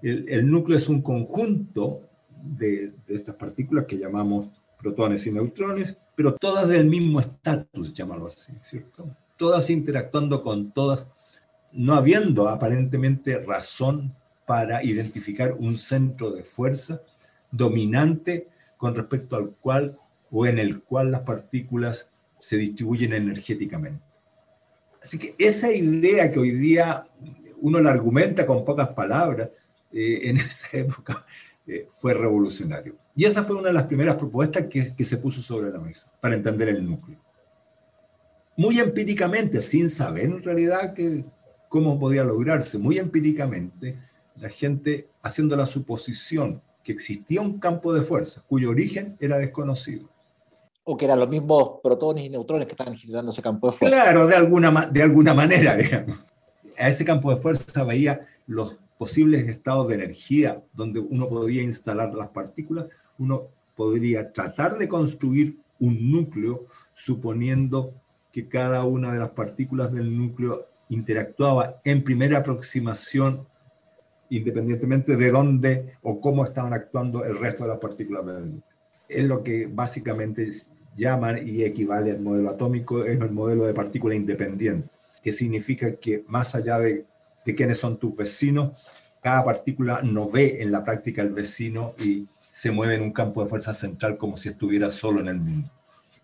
el, 0.01 0.49
núcleo 0.49 0.77
es 0.77 0.87
un 0.87 1.01
conjunto 1.01 2.07
de, 2.41 2.93
estas 3.07 3.35
partículas 3.35 3.83
que 3.85 3.97
llamamos 3.97 4.49
protones 4.77 5.27
y 5.27 5.31
neutrones, 5.31 5.97
pero 6.17 6.33
todas 6.33 6.69
del 6.69 6.85
mismo 6.85 7.19
estatus, 7.19 7.93
llamarlo 7.93 8.25
así, 8.25 8.51
¿cierto? 8.63 9.15
Todas 9.37 9.69
interactuando 9.69 10.41
con 10.41 10.71
todas, 10.71 11.07
no 11.71 11.93
habiendo 11.93 12.49
aparentemente 12.49 13.39
razón 13.39 14.15
para 14.47 14.83
identificar 14.83 15.53
un 15.53 15.77
centro 15.77 16.31
de 16.31 16.43
fuerza 16.43 17.03
dominante 17.51 18.47
con 18.77 18.95
respecto 18.95 19.35
al 19.35 19.51
cual 19.61 19.99
o 20.31 20.47
en 20.47 20.57
el 20.57 20.81
cual 20.81 21.11
las 21.11 21.21
partículas 21.21 22.09
se 22.39 22.57
distribuyen 22.57 23.13
energéticamente. 23.13 24.03
Así 24.99 25.19
que 25.19 25.35
esa 25.37 25.71
idea 25.71 26.31
que 26.31 26.39
hoy 26.39 26.49
día 26.49 27.07
uno 27.61 27.79
la 27.79 27.91
argumenta 27.91 28.47
con 28.47 28.65
pocas 28.65 28.89
palabras, 28.89 29.49
eh, 29.91 30.21
en 30.23 30.37
esa 30.37 30.75
época 30.75 31.27
eh, 31.67 31.87
fue 31.89 32.13
revolucionario. 32.13 32.95
Y 33.15 33.25
esa 33.25 33.43
fue 33.43 33.57
una 33.57 33.69
de 33.69 33.73
las 33.73 33.83
primeras 33.83 34.15
propuestas 34.15 34.67
que, 34.67 34.95
que 34.95 35.03
se 35.03 35.17
puso 35.17 35.41
sobre 35.41 35.71
la 35.71 35.79
mesa 35.79 36.11
para 36.19 36.35
entender 36.35 36.69
el 36.69 36.85
núcleo. 36.85 37.19
Muy 38.55 38.79
empíricamente, 38.79 39.61
sin 39.61 39.89
saber 39.89 40.25
en 40.25 40.41
realidad 40.41 40.93
que, 40.93 41.25
cómo 41.69 41.99
podía 41.99 42.23
lograrse, 42.23 42.77
muy 42.77 42.97
empíricamente, 42.97 43.99
la 44.35 44.49
gente 44.49 45.09
haciendo 45.21 45.55
la 45.55 45.65
suposición 45.65 46.61
que 46.83 46.91
existía 46.91 47.41
un 47.41 47.59
campo 47.59 47.93
de 47.93 48.01
fuerza 48.01 48.43
cuyo 48.47 48.69
origen 48.69 49.17
era 49.19 49.37
desconocido 49.37 50.09
o 50.89 50.95
que 50.95 51.03
eran 51.03 51.19
los 51.19 51.27
mismos 51.27 51.81
protones 51.83 52.23
y 52.23 52.29
neutrones 52.29 52.65
que 52.65 52.71
estaban 52.71 52.95
generando 52.95 53.31
ese 53.31 53.41
campo 53.41 53.69
de 53.69 53.77
fuerza. 53.77 53.93
Claro, 53.93 54.25
de 54.25 54.35
alguna, 54.37 54.85
de 54.89 55.03
alguna 55.03 55.33
manera, 55.33 55.75
digamos. 55.75 56.17
A 56.77 56.87
ese 56.87 57.03
campo 57.03 57.29
de 57.29 57.35
fuerza 57.35 57.83
veía 57.83 58.25
los 58.45 58.77
posibles 58.97 59.47
estados 59.47 59.87
de 59.87 59.95
energía 59.95 60.63
donde 60.73 60.99
uno 60.99 61.27
podía 61.29 61.61
instalar 61.61 62.13
las 62.13 62.29
partículas, 62.29 62.87
uno 63.17 63.47
podría 63.75 64.31
tratar 64.31 64.77
de 64.77 64.87
construir 64.87 65.57
un 65.79 66.11
núcleo 66.11 66.65
suponiendo 66.93 67.93
que 68.31 68.47
cada 68.47 68.83
una 68.83 69.11
de 69.13 69.19
las 69.19 69.29
partículas 69.29 69.93
del 69.93 70.17
núcleo 70.17 70.65
interactuaba 70.89 71.79
en 71.83 72.03
primera 72.03 72.39
aproximación 72.39 73.45
independientemente 74.29 75.15
de 75.15 75.31
dónde 75.31 75.93
o 76.01 76.19
cómo 76.19 76.43
estaban 76.43 76.73
actuando 76.73 77.23
el 77.23 77.37
resto 77.37 77.63
de 77.63 77.69
las 77.69 77.77
partículas 77.77 78.25
del. 78.25 78.63
Es 79.07 79.23
lo 79.23 79.43
que 79.43 79.67
básicamente 79.67 80.51
llaman 80.95 81.47
y 81.47 81.63
equivale 81.63 82.11
al 82.11 82.19
modelo 82.19 82.49
atómico, 82.49 83.05
es 83.05 83.21
el 83.21 83.31
modelo 83.31 83.65
de 83.65 83.73
partícula 83.73 84.15
independiente, 84.15 84.89
que 85.23 85.31
significa 85.31 85.95
que 85.95 86.25
más 86.27 86.55
allá 86.55 86.79
de, 86.79 87.05
de 87.47 87.55
quiénes 87.55 87.79
son 87.79 87.97
tus 87.97 88.15
vecinos, 88.15 88.77
cada 89.21 89.43
partícula 89.43 90.01
no 90.03 90.29
ve 90.29 90.61
en 90.61 90.71
la 90.71 90.83
práctica 90.83 91.21
al 91.21 91.31
vecino 91.31 91.95
y 91.99 92.27
se 92.51 92.71
mueve 92.71 92.95
en 92.95 93.01
un 93.01 93.11
campo 93.11 93.43
de 93.43 93.49
fuerza 93.49 93.73
central 93.73 94.17
como 94.17 94.37
si 94.37 94.49
estuviera 94.49 94.91
solo 94.91 95.19
en 95.19 95.27
el 95.27 95.39
mundo. 95.39 95.69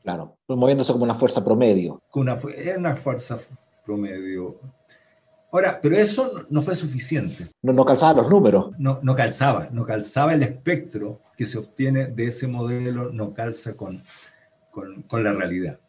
Claro, 0.04 0.36
pues 0.46 0.60
moviéndose 0.60 0.92
como 0.92 1.04
una 1.04 1.16
fuerza 1.16 1.44
promedio. 1.44 2.02
Una, 2.14 2.34
es 2.34 2.78
una 2.78 2.96
fuerza 2.96 3.38
promedio. 3.86 4.60
Ahora, 5.52 5.80
pero 5.82 5.96
eso 5.96 6.46
no 6.50 6.62
fue 6.62 6.76
suficiente. 6.76 7.48
No, 7.62 7.74
no 7.74 7.86
calzaba 7.86 8.22
los 8.22 8.30
números. 8.30 8.72
No, 8.78 9.00
no 9.02 9.16
calzaba, 9.16 9.70
no 9.72 9.86
calzaba 9.86 10.34
el 10.34 10.44
espectro 10.44 11.22
que 11.38 11.46
se 11.46 11.58
obtiene 11.58 12.08
de 12.08 12.28
ese 12.28 12.48
modelo, 12.48 13.12
no 13.12 13.34
calza 13.34 13.76
con 13.76 14.02
con, 14.74 15.24
la 15.24 15.34
realidad. 15.34 15.80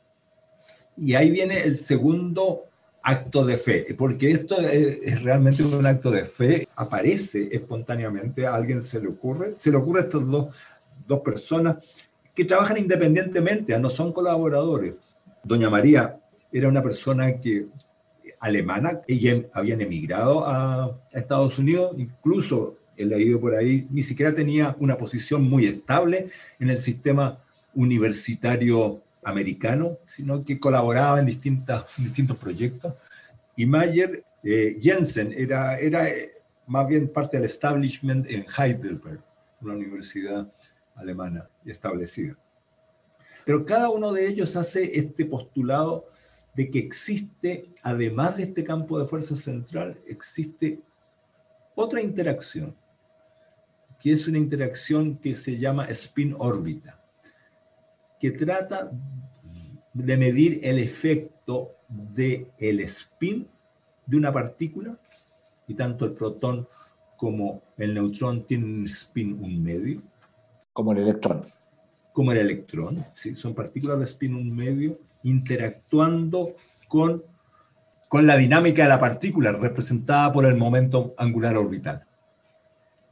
Y 0.96 1.14
ahí 1.14 1.30
viene 1.30 1.62
el 1.62 1.74
segundo 1.76 2.66
acto 3.06 3.44
de 3.44 3.58
fe, 3.58 3.94
porque 3.98 4.30
esto 4.30 4.58
es, 4.60 5.22
realmente 5.22 5.62
un 5.62 5.86
acto 5.86 6.10
de 6.10 6.24
fe, 6.24 6.66
aparece 6.74 7.50
espontáneamente, 7.52 8.46
a 8.46 8.54
alguien 8.54 8.80
se 8.80 8.98
le 8.98 9.08
ocurre, 9.08 9.52
se 9.56 9.70
le 9.70 9.76
ocurre 9.76 10.00
a 10.00 10.04
estas 10.04 10.26
dos, 10.26 10.54
dos 11.06 11.20
personas 11.20 11.76
que 12.34 12.46
trabajan 12.46 12.78
independientemente, 12.78 13.78
no 13.78 13.90
son 13.90 14.12
colaboradores. 14.12 14.96
Doña 15.42 15.68
María 15.68 16.18
era 16.50 16.66
una 16.66 16.82
persona 16.82 17.40
que 17.40 17.66
alemana, 18.40 19.02
ella 19.06 19.42
habían 19.52 19.82
emigrado 19.82 20.46
a, 20.46 20.98
Estados 21.12 21.58
Unidos, 21.58 21.94
incluso 21.98 22.78
he 22.96 23.04
leído 23.04 23.38
por 23.38 23.54
ahí, 23.54 23.86
ni 23.90 24.02
siquiera 24.02 24.34
tenía 24.34 24.76
una 24.80 24.96
posición 24.96 25.42
muy 25.44 25.66
estable 25.66 26.28
en 26.58 26.70
el 26.70 26.78
sistema 26.78 27.38
universitario 27.74 29.02
americano, 29.24 29.98
sino 30.04 30.44
que 30.44 30.58
colaboraba 30.58 31.20
en 31.20 31.26
distintas, 31.26 31.84
distintos 31.98 32.36
proyectos. 32.36 32.94
Y 33.56 33.66
Mayer 33.66 34.24
eh, 34.42 34.76
Jensen 34.80 35.32
era, 35.36 35.78
era 35.78 36.08
eh, 36.08 36.32
más 36.66 36.86
bien 36.86 37.08
parte 37.08 37.36
del 37.36 37.46
establishment 37.46 38.30
en 38.30 38.44
Heidelberg, 38.56 39.22
una 39.60 39.74
universidad 39.74 40.52
alemana 40.94 41.48
establecida. 41.64 42.36
Pero 43.44 43.64
cada 43.64 43.90
uno 43.90 44.12
de 44.12 44.26
ellos 44.26 44.56
hace 44.56 44.98
este 44.98 45.26
postulado 45.26 46.08
de 46.54 46.70
que 46.70 46.78
existe, 46.78 47.70
además 47.82 48.36
de 48.36 48.44
este 48.44 48.64
campo 48.64 48.98
de 48.98 49.06
fuerza 49.06 49.36
central, 49.36 49.98
existe 50.06 50.80
otra 51.74 52.00
interacción, 52.00 52.76
que 54.00 54.12
es 54.12 54.28
una 54.28 54.38
interacción 54.38 55.16
que 55.16 55.34
se 55.34 55.58
llama 55.58 55.86
spin-órbita 55.86 57.03
que 58.24 58.30
trata 58.30 58.90
de 59.92 60.16
medir 60.16 60.60
el 60.62 60.78
efecto 60.78 61.76
del 61.88 62.46
el 62.58 62.80
spin 62.80 63.46
de 64.06 64.16
una 64.16 64.32
partícula, 64.32 64.96
y 65.68 65.74
tanto 65.74 66.06
el 66.06 66.12
protón 66.12 66.66
como 67.18 67.60
el 67.76 67.92
neutrón 67.92 68.46
tienen 68.46 68.78
un 68.80 68.86
spin 68.86 69.38
un 69.42 69.62
medio. 69.62 70.00
Como 70.72 70.92
el 70.92 71.00
electrón. 71.00 71.42
Como 72.14 72.32
el 72.32 72.38
electrón, 72.38 73.04
¿sí? 73.12 73.34
son 73.34 73.54
partículas 73.54 73.98
de 73.98 74.04
spin 74.04 74.34
un 74.34 74.56
medio 74.56 74.98
interactuando 75.22 76.56
con, 76.88 77.22
con 78.08 78.26
la 78.26 78.38
dinámica 78.38 78.84
de 78.84 78.88
la 78.88 78.98
partícula 78.98 79.52
representada 79.52 80.32
por 80.32 80.46
el 80.46 80.56
momento 80.56 81.14
angular 81.18 81.58
orbital. 81.58 82.06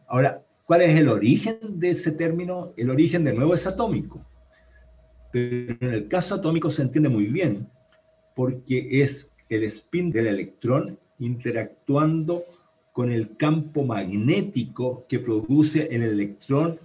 Ahora, 0.07 0.42
¿cuál 0.64 0.81
es 0.81 0.99
el 0.99 1.09
origen 1.09 1.59
de 1.78 1.90
ese 1.90 2.12
término? 2.12 2.73
El 2.78 2.88
origen 2.88 3.25
de 3.25 3.35
nuevo 3.35 3.52
es 3.52 3.66
atómico 3.66 4.25
pero 5.32 5.76
en 5.80 5.94
el 5.94 6.08
caso 6.08 6.36
atómico 6.36 6.70
se 6.70 6.82
entiende 6.82 7.08
muy 7.08 7.26
bien, 7.26 7.66
porque 8.36 9.02
es 9.02 9.32
el 9.48 9.64
spin 9.64 10.10
del 10.10 10.26
electrón 10.26 10.98
interactuando 11.18 12.42
con 12.92 13.10
el 13.10 13.36
campo 13.36 13.84
magnético 13.84 15.04
que 15.08 15.18
produce 15.18 15.88
el 15.90 16.02
electrón 16.02 16.78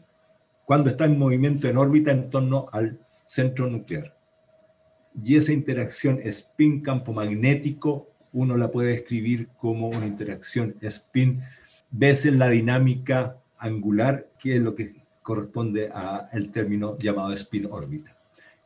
cuando 0.65 0.89
está 0.89 1.05
en 1.05 1.19
movimiento 1.19 1.67
en 1.67 1.77
órbita 1.77 2.11
en 2.11 2.29
torno 2.29 2.67
al 2.71 2.99
centro 3.25 3.67
nuclear. 3.67 4.15
y 5.21 5.35
esa 5.35 5.51
interacción 5.51 6.19
spin-campo 6.23 7.11
magnético 7.11 8.07
uno 8.33 8.55
la 8.55 8.69
puede 8.69 8.93
escribir 8.93 9.47
como 9.57 9.89
una 9.89 10.05
interacción 10.05 10.75
spin 10.81 11.41
veces 11.89 12.33
la 12.33 12.49
dinámica 12.49 13.37
angular, 13.57 14.29
que 14.39 14.57
es 14.57 14.61
lo 14.61 14.75
que 14.75 14.93
corresponde 15.23 15.89
al 15.89 16.51
término 16.51 16.97
llamado 16.97 17.33
spin 17.33 17.67
órbita. 17.69 18.16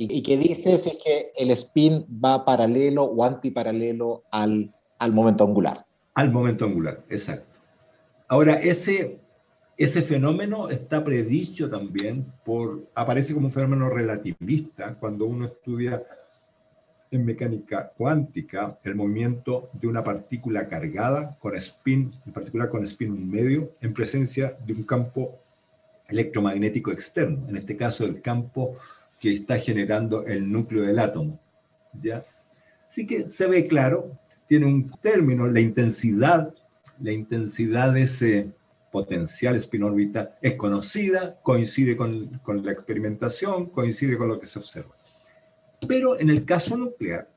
Y, 0.09 0.23
que 0.23 0.35
dices 0.35 0.87
es 0.87 0.97
que 1.03 1.31
el 1.35 1.51
spin 1.51 2.05
va 2.23 2.43
paralelo 2.43 3.03
o 3.03 3.23
antiparalelo 3.23 4.23
al, 4.31 4.73
al 4.97 5.13
momento 5.13 5.43
angular. 5.43 5.85
Al 6.15 6.31
momento 6.31 6.65
angular, 6.65 7.03
exacto. 7.07 7.59
Ahora, 8.27 8.53
ese, 8.55 9.19
ese 9.77 10.01
fenómeno 10.01 10.69
está 10.69 11.03
predicho 11.03 11.69
también 11.69 12.25
por, 12.43 12.83
aparece 12.95 13.35
como 13.35 13.45
un 13.45 13.51
fenómeno 13.51 13.89
relativista 13.89 14.95
cuando 14.95 15.25
uno 15.25 15.45
estudia 15.45 16.01
en 17.11 17.23
mecánica 17.23 17.91
cuántica 17.95 18.79
el 18.83 18.95
movimiento 18.95 19.69
de 19.73 19.87
una 19.87 20.03
partícula 20.03 20.67
cargada 20.67 21.37
con 21.39 21.55
spin, 21.57 22.11
en 22.25 22.33
particular 22.33 22.69
con 22.69 22.83
spin 22.85 23.29
medio, 23.29 23.73
en 23.81 23.93
presencia 23.93 24.57
de 24.65 24.73
un 24.73 24.81
campo 24.81 25.37
electromagnético 26.07 26.91
externo, 26.91 27.47
en 27.47 27.57
este 27.57 27.77
caso 27.77 28.03
el 28.03 28.19
campo 28.19 28.77
que 29.21 29.31
está 29.31 29.57
generando 29.57 30.25
el 30.25 30.51
núcleo 30.51 30.81
del 30.81 30.97
átomo. 30.99 31.39
¿ya? 31.93 32.25
Así 32.89 33.05
que 33.05 33.29
se 33.29 33.47
ve 33.47 33.67
claro, 33.67 34.19
tiene 34.47 34.65
un 34.65 34.89
término, 34.89 35.47
la 35.47 35.61
intensidad, 35.61 36.53
la 36.99 37.11
intensidad 37.11 37.93
de 37.93 38.01
ese 38.01 38.51
potencial 38.91 39.55
spin 39.55 39.83
órbita 39.83 40.37
es 40.41 40.55
conocida, 40.55 41.39
coincide 41.43 41.95
con, 41.95 42.39
con 42.43 42.65
la 42.65 42.71
experimentación, 42.71 43.67
coincide 43.67 44.17
con 44.17 44.27
lo 44.27 44.39
que 44.39 44.47
se 44.47 44.59
observa. 44.59 44.95
Pero 45.87 46.19
en 46.19 46.29
el 46.29 46.43
caso 46.43 46.75
nuclear 46.75 47.29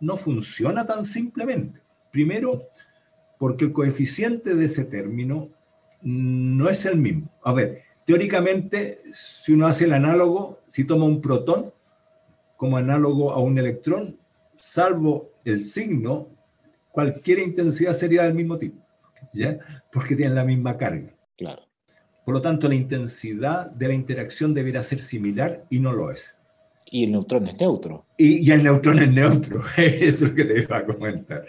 no 0.00 0.16
funciona 0.16 0.84
tan 0.84 1.04
simplemente. 1.04 1.80
Primero, 2.10 2.68
porque 3.38 3.66
el 3.66 3.72
coeficiente 3.72 4.54
de 4.54 4.64
ese 4.64 4.84
término 4.84 5.50
no 6.02 6.68
es 6.68 6.84
el 6.84 6.98
mismo. 6.98 7.30
A 7.44 7.52
ver, 7.52 7.82
teóricamente, 8.06 8.98
si 9.12 9.52
uno 9.52 9.66
hace 9.66 9.84
el 9.84 9.92
análogo, 9.92 10.60
si 10.66 10.84
toma 10.84 11.04
un 11.04 11.20
protón 11.20 11.72
como 12.56 12.76
análogo 12.76 13.32
a 13.32 13.40
un 13.40 13.58
electrón, 13.58 14.18
salvo 14.56 15.30
el 15.44 15.62
signo, 15.62 16.28
cualquier 16.90 17.40
intensidad 17.40 17.92
sería 17.92 18.24
del 18.24 18.34
mismo 18.34 18.58
tipo, 18.58 18.84
¿ya? 19.32 19.58
Porque 19.92 20.14
tienen 20.14 20.34
la 20.34 20.44
misma 20.44 20.76
carga. 20.76 21.12
Claro. 21.36 21.62
Por 22.24 22.34
lo 22.34 22.40
tanto, 22.40 22.68
la 22.68 22.76
intensidad 22.76 23.70
de 23.70 23.88
la 23.88 23.94
interacción 23.94 24.54
debería 24.54 24.82
ser 24.82 25.00
similar 25.00 25.64
y 25.70 25.80
no 25.80 25.92
lo 25.92 26.12
es. 26.12 26.38
Y 26.86 27.04
el 27.04 27.12
neutrón 27.12 27.48
es 27.48 27.56
neutro. 27.58 28.06
Y, 28.16 28.48
el 28.50 28.62
neutrón 28.62 28.98
es 29.00 29.10
neutro, 29.10 29.62
eso 29.76 30.26
es 30.26 30.30
lo 30.30 30.34
que 30.34 30.44
te 30.44 30.62
iba 30.62 30.76
a 30.76 30.86
comentar. 30.86 31.44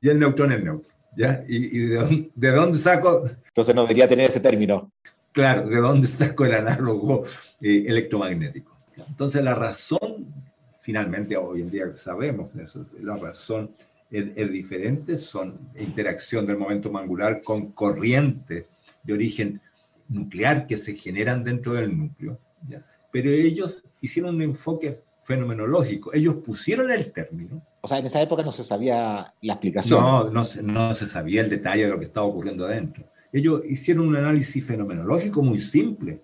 Y 0.00 0.08
el 0.08 0.18
neutrón 0.18 0.52
es 0.52 0.64
neutro. 0.64 0.94
¿ya? 1.16 1.44
¿Y, 1.48 1.86
de, 1.86 2.50
dónde, 2.50 2.78
saco? 2.78 3.28
Entonces 3.48 3.74
no 3.74 3.82
debería 3.82 4.08
tener 4.08 4.30
ese 4.30 4.40
término. 4.40 4.92
Claro, 5.36 5.68
¿de 5.68 5.76
dónde 5.76 6.06
saco 6.06 6.46
el 6.46 6.54
análogo 6.54 7.24
eh, 7.60 7.84
electromagnético? 7.86 8.74
Entonces 9.06 9.44
la 9.44 9.54
razón, 9.54 10.32
finalmente 10.80 11.36
hoy 11.36 11.60
en 11.60 11.70
día 11.70 11.94
sabemos, 11.94 12.48
eso, 12.56 12.86
la 13.02 13.18
razón 13.18 13.70
es, 14.10 14.28
es, 14.34 14.50
diferente, 14.50 15.14
son 15.18 15.58
interacción 15.78 16.46
del 16.46 16.56
momento 16.56 16.88
angular 16.96 17.42
con 17.42 17.72
corrientes 17.72 18.64
de 19.02 19.12
origen 19.12 19.60
nuclear 20.08 20.66
que 20.66 20.78
se 20.78 20.94
generan 20.94 21.44
dentro 21.44 21.74
del 21.74 21.94
núcleo. 21.94 22.38
¿ya? 22.66 22.82
Pero 23.12 23.28
ellos 23.28 23.84
hicieron 24.00 24.36
un 24.36 24.42
enfoque 24.42 25.02
fenomenológico. 25.22 26.14
Ellos 26.14 26.36
pusieron 26.36 26.90
el 26.90 27.12
término. 27.12 27.60
O 27.82 27.88
sea, 27.88 27.98
en 27.98 28.06
esa 28.06 28.22
época 28.22 28.42
no 28.42 28.52
se 28.52 28.64
sabía 28.64 29.34
la 29.42 29.52
explicación. 29.52 30.00
No, 30.00 30.30
no, 30.30 30.44
no 30.62 30.94
se 30.94 31.06
sabía 31.06 31.42
el 31.42 31.50
detalle 31.50 31.84
de 31.84 31.90
lo 31.90 31.98
que 31.98 32.06
estaba 32.06 32.24
ocurriendo 32.24 32.64
adentro. 32.64 33.04
Ellos 33.36 33.60
hicieron 33.68 34.08
un 34.08 34.16
análisis 34.16 34.64
fenomenológico 34.64 35.42
muy 35.42 35.60
simple. 35.60 36.22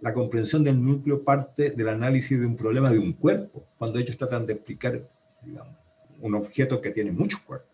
La 0.00 0.12
comprensión 0.12 0.64
del 0.64 0.84
núcleo 0.84 1.22
parte 1.22 1.70
del 1.70 1.88
análisis 1.88 2.40
de 2.40 2.44
un 2.44 2.56
problema 2.56 2.90
de 2.90 2.98
un 2.98 3.12
cuerpo, 3.12 3.64
cuando 3.78 4.00
ellos 4.00 4.16
tratan 4.16 4.44
de 4.44 4.54
explicar 4.54 5.08
digamos, 5.40 5.76
un 6.20 6.34
objeto 6.34 6.80
que 6.80 6.90
tiene 6.90 7.12
muchos 7.12 7.38
cuerpos, 7.42 7.70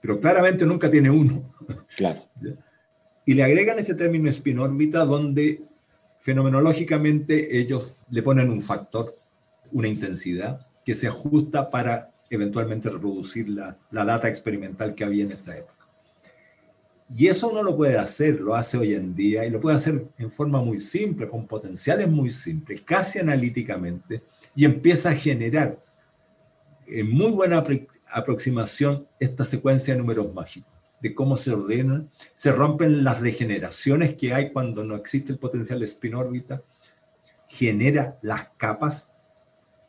pero 0.00 0.20
claramente 0.20 0.64
nunca 0.64 0.88
tiene 0.88 1.10
uno. 1.10 1.42
Claro. 1.96 2.20
Y 3.26 3.34
le 3.34 3.42
agregan 3.42 3.78
ese 3.78 3.94
término 3.94 4.30
spin 4.30 4.58
órbita 4.58 5.04
donde 5.04 5.60
fenomenológicamente 6.18 7.58
ellos 7.58 7.92
le 8.08 8.22
ponen 8.22 8.48
un 8.48 8.62
factor, 8.62 9.12
una 9.72 9.86
intensidad, 9.86 10.66
que 10.82 10.94
se 10.94 11.08
ajusta 11.08 11.68
para 11.68 12.10
eventualmente 12.30 12.88
reproducir 12.88 13.50
la, 13.50 13.76
la 13.90 14.06
data 14.06 14.28
experimental 14.28 14.94
que 14.94 15.04
había 15.04 15.24
en 15.24 15.32
esa 15.32 15.58
época. 15.58 15.77
Y 17.14 17.26
eso 17.26 17.48
uno 17.48 17.62
lo 17.62 17.76
puede 17.76 17.96
hacer, 17.96 18.40
lo 18.40 18.54
hace 18.54 18.76
hoy 18.76 18.94
en 18.94 19.14
día, 19.14 19.44
y 19.44 19.50
lo 19.50 19.60
puede 19.60 19.76
hacer 19.76 20.06
en 20.18 20.30
forma 20.30 20.62
muy 20.62 20.78
simple, 20.78 21.28
con 21.28 21.46
potenciales 21.46 22.08
muy 22.08 22.30
simples, 22.30 22.82
casi 22.82 23.18
analíticamente, 23.18 24.22
y 24.54 24.64
empieza 24.64 25.10
a 25.10 25.14
generar 25.14 25.82
en 26.86 27.10
muy 27.10 27.30
buena 27.30 27.64
aproximación 28.10 29.06
esta 29.18 29.44
secuencia 29.44 29.94
de 29.94 30.00
números 30.00 30.32
mágicos 30.32 30.78
de 31.00 31.14
cómo 31.14 31.36
se 31.36 31.52
ordenan, 31.52 32.10
se 32.34 32.52
rompen 32.52 33.04
las 33.04 33.20
degeneraciones 33.20 34.16
que 34.16 34.34
hay 34.34 34.52
cuando 34.52 34.84
no 34.84 34.96
existe 34.96 35.32
el 35.32 35.38
potencial 35.38 35.78
de 35.78 35.84
spin 35.84 36.14
órbita, 36.14 36.62
genera 37.46 38.18
las 38.22 38.48
capas 38.56 39.14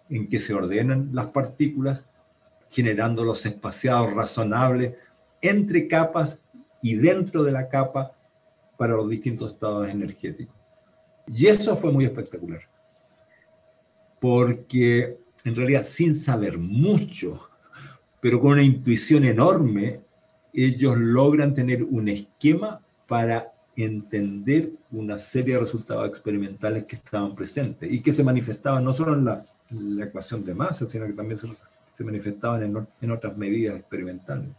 en 0.10 0.28
que 0.30 0.40
se 0.40 0.54
ordenan 0.54 1.10
las 1.14 1.28
partículas, 1.28 2.06
generando 2.70 3.24
los 3.24 3.46
espaciados 3.46 4.14
razonables 4.14 4.94
entre 5.42 5.88
capas 5.88 6.42
y 6.82 6.96
dentro 6.96 7.44
de 7.44 7.52
la 7.52 7.68
capa 7.70 8.14
para 8.78 8.96
los 8.96 9.10
distintos 9.10 9.54
estados 9.54 9.90
energéticos. 9.90 10.56
Y 11.28 11.48
eso 11.48 11.76
fue 11.76 11.92
muy 11.92 12.06
espectacular, 12.06 12.62
porque 14.20 15.18
en 15.46 15.56
realidad 15.56 15.84
sin 15.84 16.16
saber 16.16 16.58
mucho, 16.58 17.50
pero 18.20 18.40
con 18.40 18.54
una 18.54 18.64
intuición 18.64 19.24
enorme, 19.26 20.02
ellos 20.54 20.98
logran 20.98 21.54
tener 21.54 21.84
un 21.84 22.08
esquema 22.08 22.82
para 23.08 23.54
entender 23.76 24.72
una 24.92 25.18
serie 25.20 25.56
de 25.56 25.62
resultados 25.62 26.08
experimentales 26.08 26.84
que 26.86 26.96
estaban 26.96 27.36
presentes 27.36 27.92
y 27.92 28.02
que 28.02 28.12
se 28.12 28.24
manifestaban 28.24 28.84
no 28.84 28.92
solo 28.92 29.14
en 29.14 29.26
la, 29.26 29.46
ecuación 30.04 30.44
de 30.44 30.56
masa, 30.56 30.88
sino 30.88 31.06
que 31.06 31.14
también 31.14 31.38
se, 31.38 32.04
manifestaban 32.04 32.88
en, 33.02 33.12
otras 33.12 33.38
medidas 33.38 33.78
experimentales. 33.78 34.50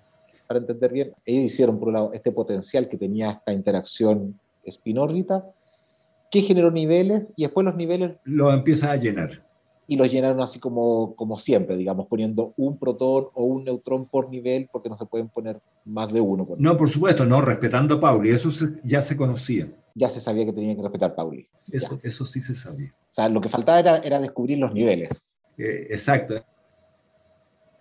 Para 0.51 0.59
entender 0.59 0.93
bien, 0.93 1.13
ellos 1.25 1.53
hicieron 1.53 1.79
por 1.79 1.87
un 1.87 1.95
lado 1.95 2.13
este 2.13 2.33
potencial 2.33 2.89
que 2.89 2.97
tenía 2.97 3.31
esta 3.31 3.53
interacción 3.53 4.37
spin-órbita, 4.65 5.45
que 6.29 6.43
generó 6.43 6.73
niveles 6.73 7.31
y 7.37 7.45
después 7.45 7.65
los 7.65 7.77
niveles... 7.77 8.17
Lo 8.25 8.53
empieza 8.53 8.91
a 8.91 8.97
llenar 8.97 9.45
y 9.87 9.95
los 9.95 10.11
llenaron 10.11 10.41
así 10.41 10.59
como, 10.59 11.15
como 11.15 11.39
siempre, 11.39 11.77
digamos, 11.77 12.09
poniendo 12.09 12.53
un 12.57 12.81
protón 12.81 13.29
o 13.33 13.45
un 13.45 13.63
neutrón 13.63 14.09
por 14.09 14.29
nivel, 14.29 14.69
porque 14.73 14.89
no 14.89 14.99
se 14.99 15.07
pueden 15.07 15.29
poner 15.29 15.61
más 15.85 16.13
de 16.13 16.21
uno. 16.21 16.49
no, 16.59 16.77
por 16.77 16.91
supuesto, 16.91 17.25
no, 17.25 17.41
respetando 17.41 17.95
a 17.95 18.01
Pauli, 18.01 18.31
eso 18.31 18.51
ya 18.83 19.03
se 19.03 19.17
conocía. 19.17 19.69
Ya 19.95 20.11
se 20.11 20.21
sabía 20.21 20.45
que 20.47 20.53
tenía 20.53 20.75
que 20.75 20.83
respetar 20.83 21.13
a 21.13 21.15
Pauli. 21.15 21.47
Eso, 21.71 22.01
eso 22.03 22.27
sí 22.27 22.41
se 22.41 22.57
sabía. 22.57 22.91
O 23.09 23.13
sea, 23.13 23.29
lo 23.29 23.41
que 23.41 23.49
faltaba 23.49 23.79
era, 23.79 23.99
era 23.99 24.19
descubrir 24.19 24.59
los 24.59 24.75
niveles. 24.75 25.11
Eh, 25.57 25.87
exacto. 25.91 26.43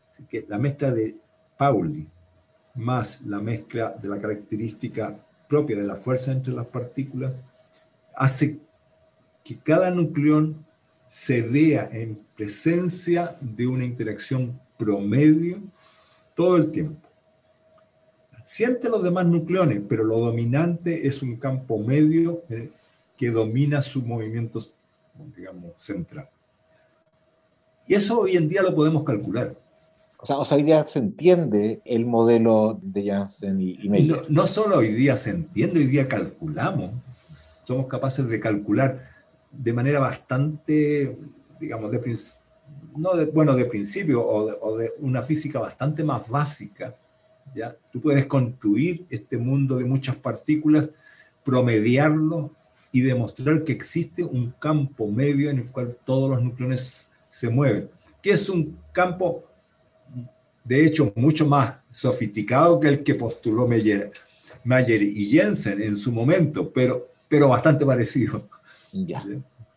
Así 0.08 0.24
que 0.26 0.46
la 0.48 0.60
mezcla 0.60 0.92
de 0.92 1.16
Pauli 1.58 2.08
más 2.80 3.22
la 3.22 3.40
mezcla 3.40 3.96
de 4.02 4.08
la 4.08 4.20
característica 4.20 5.20
propia 5.48 5.78
de 5.78 5.88
la 5.88 5.96
fuerza 5.96 6.32
entre 6.32 6.54
las 6.54 6.68
partículas 6.68 7.34
hace 8.16 8.60
que 9.44 9.58
cada 9.58 9.92
nucleón 9.92 10.66
se 11.08 11.42
vea 11.42 11.90
en 11.92 12.20
presencia 12.36 13.36
de 13.42 13.66
una 13.66 13.84
interacción 13.84 14.60
promedio 14.78 15.58
todo 16.36 16.56
el 16.58 16.72
tiempo. 16.72 17.10
Siente 18.44 18.90
los 18.90 19.04
demás 19.04 19.26
nucleones, 19.26 19.82
pero 19.88 20.04
lo 20.04 20.20
dominante 20.20 21.08
es 21.08 21.22
un 21.22 21.36
campo 21.38 21.78
medio 21.80 22.44
eh, 22.50 22.70
que 23.18 23.30
domina 23.30 23.82
sus 23.82 24.04
movimientos, 24.04 24.76
digamos, 25.36 25.72
central. 25.76 26.30
Y 27.88 27.96
eso 27.96 28.20
hoy 28.20 28.38
en 28.38 28.48
día 28.48 28.62
lo 28.62 28.74
podemos 28.74 29.04
calcular. 29.04 29.52
O 30.22 30.26
sea, 30.26 30.38
hoy 30.38 30.64
día 30.64 30.86
se 30.88 31.00
entiende 31.00 31.80
el 31.86 32.06
modelo 32.06 32.78
de 32.82 33.06
Janssen 33.10 33.62
y, 33.62 33.80
y 33.82 34.08
No, 34.08 34.18
no 34.28 34.48
solo 34.48 34.78
hoy 34.78 34.90
día 34.94 35.16
se 35.16 35.30
entiende, 35.30 35.80
hoy 35.80 35.88
día 35.88 36.08
calculamos. 36.08 36.92
Somos 37.32 37.88
capaces 37.88 38.28
de 38.28 38.40
calcular 38.40 39.10
de 39.52 39.74
manera 39.74 40.00
bastante, 40.00 41.18
digamos, 41.60 41.92
de, 41.92 42.18
no 42.98 43.16
de, 43.16 43.26
bueno, 43.26 43.56
de 43.56 43.66
principio 43.66 44.26
o 44.28 44.78
de, 44.78 44.92
una 45.00 45.22
física 45.22 45.60
bastante 45.60 46.04
más 46.04 46.30
básica, 46.30 46.96
¿ya? 47.56 47.76
Tú 47.92 48.02
puedes 48.02 48.26
construir 48.26 49.06
este 49.10 49.38
mundo 49.38 49.78
de 49.78 49.86
muchas 49.86 50.16
partículas, 50.18 50.92
promediarlo 51.44 52.52
y 52.92 53.02
demostrar 53.02 53.64
que 53.64 53.72
existe 53.72 54.24
un 54.24 54.52
campo 54.60 55.08
medio 55.08 55.50
en 55.50 55.60
el 55.60 55.72
cual 55.72 55.98
todos 56.04 56.30
los 56.30 56.42
nucleones 56.42 57.12
se 57.30 57.50
mueven. 57.50 57.90
que 58.22 58.32
es 58.32 58.50
un 58.50 58.78
campo, 58.92 59.46
de 60.64 60.86
hecho, 60.86 61.12
mucho 61.16 61.46
más 61.46 61.76
sofisticado 61.90 62.80
que 62.80 62.88
el 62.88 63.04
que 63.04 63.16
postuló 63.16 63.68
Meyer, 63.68 64.12
Mayer 64.64 65.02
y 65.02 65.26
Jensen 65.26 65.82
en 65.82 65.96
su 65.96 66.12
momento, 66.12 66.72
pero, 66.72 67.08
pero 67.28 67.50
bastante 67.50 67.86
parecido. 67.86 68.48
Ya. 68.92 69.24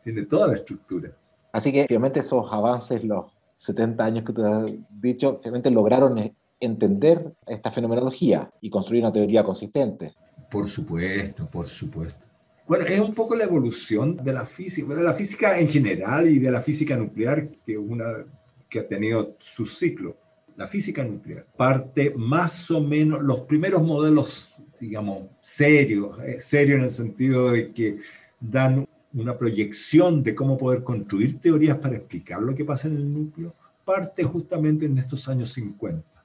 Tiene 0.03 0.23
toda 0.27 0.49
la 0.49 0.55
estructura. 0.55 1.11
Así 1.53 1.73
que, 1.73 1.87
finalmente, 1.87 2.21
esos 2.21 2.51
avances, 2.51 3.05
los 3.05 3.27
70 3.59 4.05
años 4.05 4.25
que 4.25 4.33
tú 4.33 4.45
has 4.45 4.71
dicho, 4.91 5.39
finalmente 5.43 5.71
lograron 5.71 6.35
entender 6.59 7.33
esta 7.47 7.71
fenomenología 7.71 8.51
y 8.61 8.71
construir 8.71 9.03
una 9.03 9.13
teoría 9.13 9.45
consistente. 9.45 10.15
Por 10.51 10.69
supuesto, 10.69 11.49
por 11.51 11.69
supuesto. 11.69 12.27
Bueno, 12.67 12.85
es 12.87 13.01
un 13.01 13.15
poco 13.15 13.35
la 13.35 13.45
evolución 13.45 14.17
de 14.17 14.33
la 14.33 14.45
física, 14.45 14.95
de 14.95 15.03
la 15.03 15.13
física 15.13 15.59
en 15.59 15.69
general 15.69 16.29
y 16.29 16.39
de 16.39 16.51
la 16.51 16.61
física 16.61 16.97
nuclear, 16.97 17.49
que, 17.67 17.77
una, 17.77 18.25
que 18.69 18.81
ha 18.81 18.89
tenido 18.89 19.37
su 19.39 19.67
ciclo. 19.67 20.17
La 20.57 20.67
física 20.67 21.05
nuclear 21.05 21.47
parte 21.57 22.15
más 22.17 22.71
o 22.71 22.81
menos, 22.81 23.23
los 23.23 23.41
primeros 23.43 23.83
modelos, 23.83 24.55
digamos, 24.79 25.25
serios, 25.41 26.19
eh, 26.21 26.41
serios 26.41 26.79
en 26.79 26.85
el 26.85 26.91
sentido 26.91 27.51
de 27.51 27.73
que 27.73 27.99
dan 28.41 28.87
una 29.15 29.37
proyección 29.37 30.23
de 30.23 30.35
cómo 30.35 30.57
poder 30.57 30.83
construir 30.83 31.41
teorías 31.41 31.79
para 31.79 31.97
explicar 31.97 32.43
lo 32.43 32.55
que 32.55 32.65
pasa 32.65 32.89
en 32.89 32.97
el 32.97 33.13
núcleo, 33.13 33.55
parte 33.85 34.25
justamente 34.25 34.87
en 34.87 34.99
estos 34.99 35.29
años 35.29 35.53
50. 35.53 36.25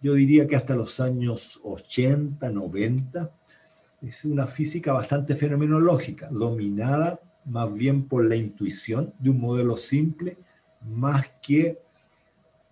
Yo 0.00 0.14
diría 0.14 0.46
que 0.46 0.56
hasta 0.56 0.74
los 0.74 1.00
años 1.00 1.60
80, 1.62 2.50
90, 2.50 3.30
es 4.02 4.24
una 4.24 4.46
física 4.46 4.92
bastante 4.92 5.34
fenomenológica, 5.34 6.28
dominada 6.30 7.20
más 7.44 7.72
bien 7.74 8.08
por 8.08 8.24
la 8.24 8.36
intuición 8.36 9.14
de 9.18 9.30
un 9.30 9.40
modelo 9.40 9.76
simple, 9.76 10.36
más 10.84 11.26
que 11.40 11.78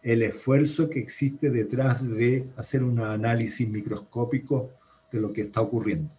el 0.02 0.22
esfuerzo 0.22 0.88
que 0.88 0.98
existe 0.98 1.50
detrás 1.50 2.06
de 2.08 2.46
hacer 2.56 2.82
un 2.82 3.00
análisis 3.00 3.68
microscópico 3.68 4.70
de 5.12 5.20
lo 5.20 5.32
que 5.32 5.42
está 5.42 5.60
ocurriendo. 5.60 6.10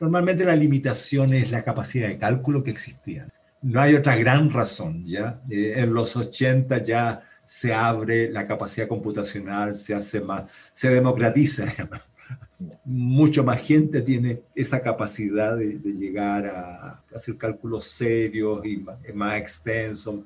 Normalmente 0.00 0.44
la 0.44 0.56
limitación 0.56 1.32
es 1.34 1.50
la 1.50 1.62
capacidad 1.62 2.08
de 2.08 2.18
cálculo 2.18 2.64
que 2.64 2.70
existía. 2.70 3.28
No 3.62 3.80
hay 3.80 3.94
otra 3.94 4.16
gran 4.16 4.50
razón, 4.50 5.06
¿ya? 5.06 5.40
Eh, 5.48 5.74
en 5.76 5.94
los 5.94 6.16
80 6.16 6.78
ya 6.78 7.22
se 7.44 7.72
abre 7.72 8.30
la 8.30 8.46
capacidad 8.46 8.88
computacional, 8.88 9.76
se 9.76 9.94
hace 9.94 10.20
más, 10.20 10.50
se 10.72 10.90
democratiza. 10.90 11.64
Mucho 12.84 13.44
más 13.44 13.60
gente 13.60 14.02
tiene 14.02 14.42
esa 14.54 14.80
capacidad 14.80 15.56
de, 15.56 15.78
llegar 15.78 16.46
a 16.46 17.02
hacer 17.14 17.36
cálculos 17.36 17.84
serios 17.84 18.64
y 18.64 18.84
más, 19.14 19.38
extensos, 19.38 20.20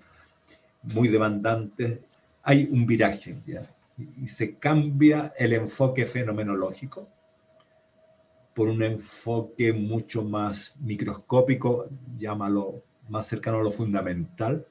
muy 0.82 1.08
demandantes. 1.08 2.00
Hay 2.48 2.66
un 2.72 2.86
viraje 2.86 3.36
¿ya? 3.46 3.60
y 4.16 4.26
se 4.26 4.56
cambia 4.56 5.34
el 5.36 5.52
enfoque 5.52 6.06
fenomenológico 6.06 7.06
por 8.54 8.70
un 8.70 8.82
enfoque 8.82 9.74
mucho 9.74 10.24
más 10.24 10.74
microscópico, 10.80 11.90
llámalo 12.16 12.82
más 13.10 13.26
cercano 13.26 13.58
a 13.58 13.62
lo 13.62 13.70
fundamental, 13.70 14.66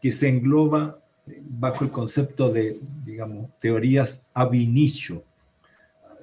que 0.00 0.12
se 0.12 0.28
engloba 0.28 1.02
bajo 1.40 1.84
el 1.84 1.90
concepto 1.90 2.52
de, 2.52 2.78
digamos, 3.04 3.50
teorías 3.58 4.24
ab 4.32 4.54
initio, 4.54 5.24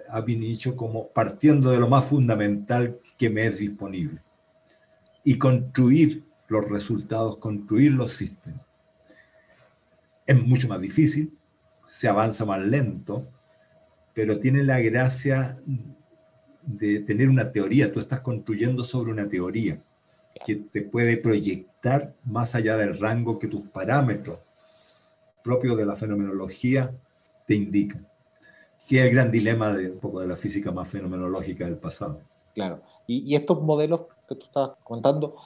ab 0.08 0.30
initio 0.30 0.78
como 0.78 1.10
partiendo 1.10 1.72
de 1.72 1.80
lo 1.80 1.90
más 1.90 2.06
fundamental 2.06 3.02
que 3.18 3.30
me 3.30 3.48
es 3.48 3.58
disponible, 3.58 4.22
y 5.26 5.38
construir 5.38 6.24
los 6.48 6.70
resultados, 6.70 7.36
construir 7.36 7.92
los 7.92 8.14
sistemas. 8.14 8.69
Es 10.30 10.46
mucho 10.46 10.68
más 10.68 10.80
difícil, 10.80 11.36
se 11.88 12.08
avanza 12.08 12.46
más 12.46 12.60
lento, 12.60 13.28
pero 14.14 14.40
tiene 14.40 14.64
la 14.64 14.80
gracia 14.80 15.58
de 16.62 17.00
tener 17.00 17.30
una 17.30 17.52
teoría, 17.52 17.92
tú 17.92 18.00
estás 18.00 18.20
construyendo 18.20 18.84
sobre 18.84 19.12
una 19.12 19.28
teoría 19.28 19.82
que 20.46 20.58
te 20.58 20.84
puede 20.84 21.18
proyectar 21.18 22.14
más 22.26 22.54
allá 22.54 22.78
del 22.78 23.00
rango 23.00 23.40
que 23.40 23.48
tus 23.48 23.68
parámetros 23.70 24.38
propio 25.44 25.76
de 25.76 25.88
la 25.88 25.96
fenomenología 25.96 26.94
te 27.48 27.56
indican, 27.56 28.08
que 28.88 29.00
es 29.00 29.06
el 29.06 29.12
gran 29.16 29.32
dilema 29.32 29.74
de 29.74 29.90
un 29.90 30.00
poco 30.00 30.22
de 30.22 30.28
la 30.28 30.36
física 30.36 30.72
más 30.72 30.90
fenomenológica 30.90 31.66
del 31.66 31.78
pasado. 31.78 32.22
Claro, 32.54 32.84
y, 33.08 33.36
estos 33.36 33.64
modelos 33.64 34.04
que 34.28 34.36
tú 34.36 34.46
estás 34.46 34.74
contando 34.84 35.38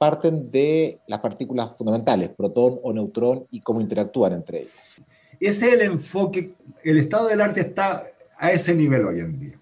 parten 0.00 0.50
de 0.50 0.98
las 1.06 1.20
partículas 1.20 1.76
fundamentales, 1.76 2.30
protón 2.30 2.80
o 2.82 2.90
neutrón, 2.90 3.46
y 3.50 3.60
cómo 3.60 3.82
interactúan 3.82 4.32
entre 4.32 4.60
ellas. 4.60 5.02
Ese 5.38 5.68
es 5.68 5.74
el 5.74 5.82
enfoque, 5.82 6.54
el 6.82 6.96
estado 6.96 7.28
del 7.28 7.42
arte 7.42 7.60
está 7.60 8.04
a 8.38 8.50
ese 8.50 8.74
nivel 8.74 9.04
hoy 9.04 9.20
en 9.20 9.38
día. 9.38 9.60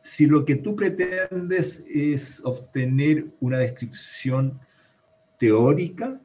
Si 0.00 0.26
lo 0.26 0.44
que 0.44 0.54
tú 0.54 0.76
pretendes 0.76 1.84
es 1.92 2.40
obtener 2.44 3.26
una 3.40 3.58
descripción 3.58 4.60
teórica 5.38 6.20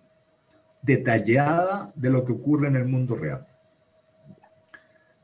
detallada 0.84 1.92
de 1.96 2.12
lo 2.12 2.24
que 2.24 2.34
ocurre 2.34 2.68
en 2.68 2.76
el 2.76 2.86
mundo 2.86 3.16
real. 3.16 3.48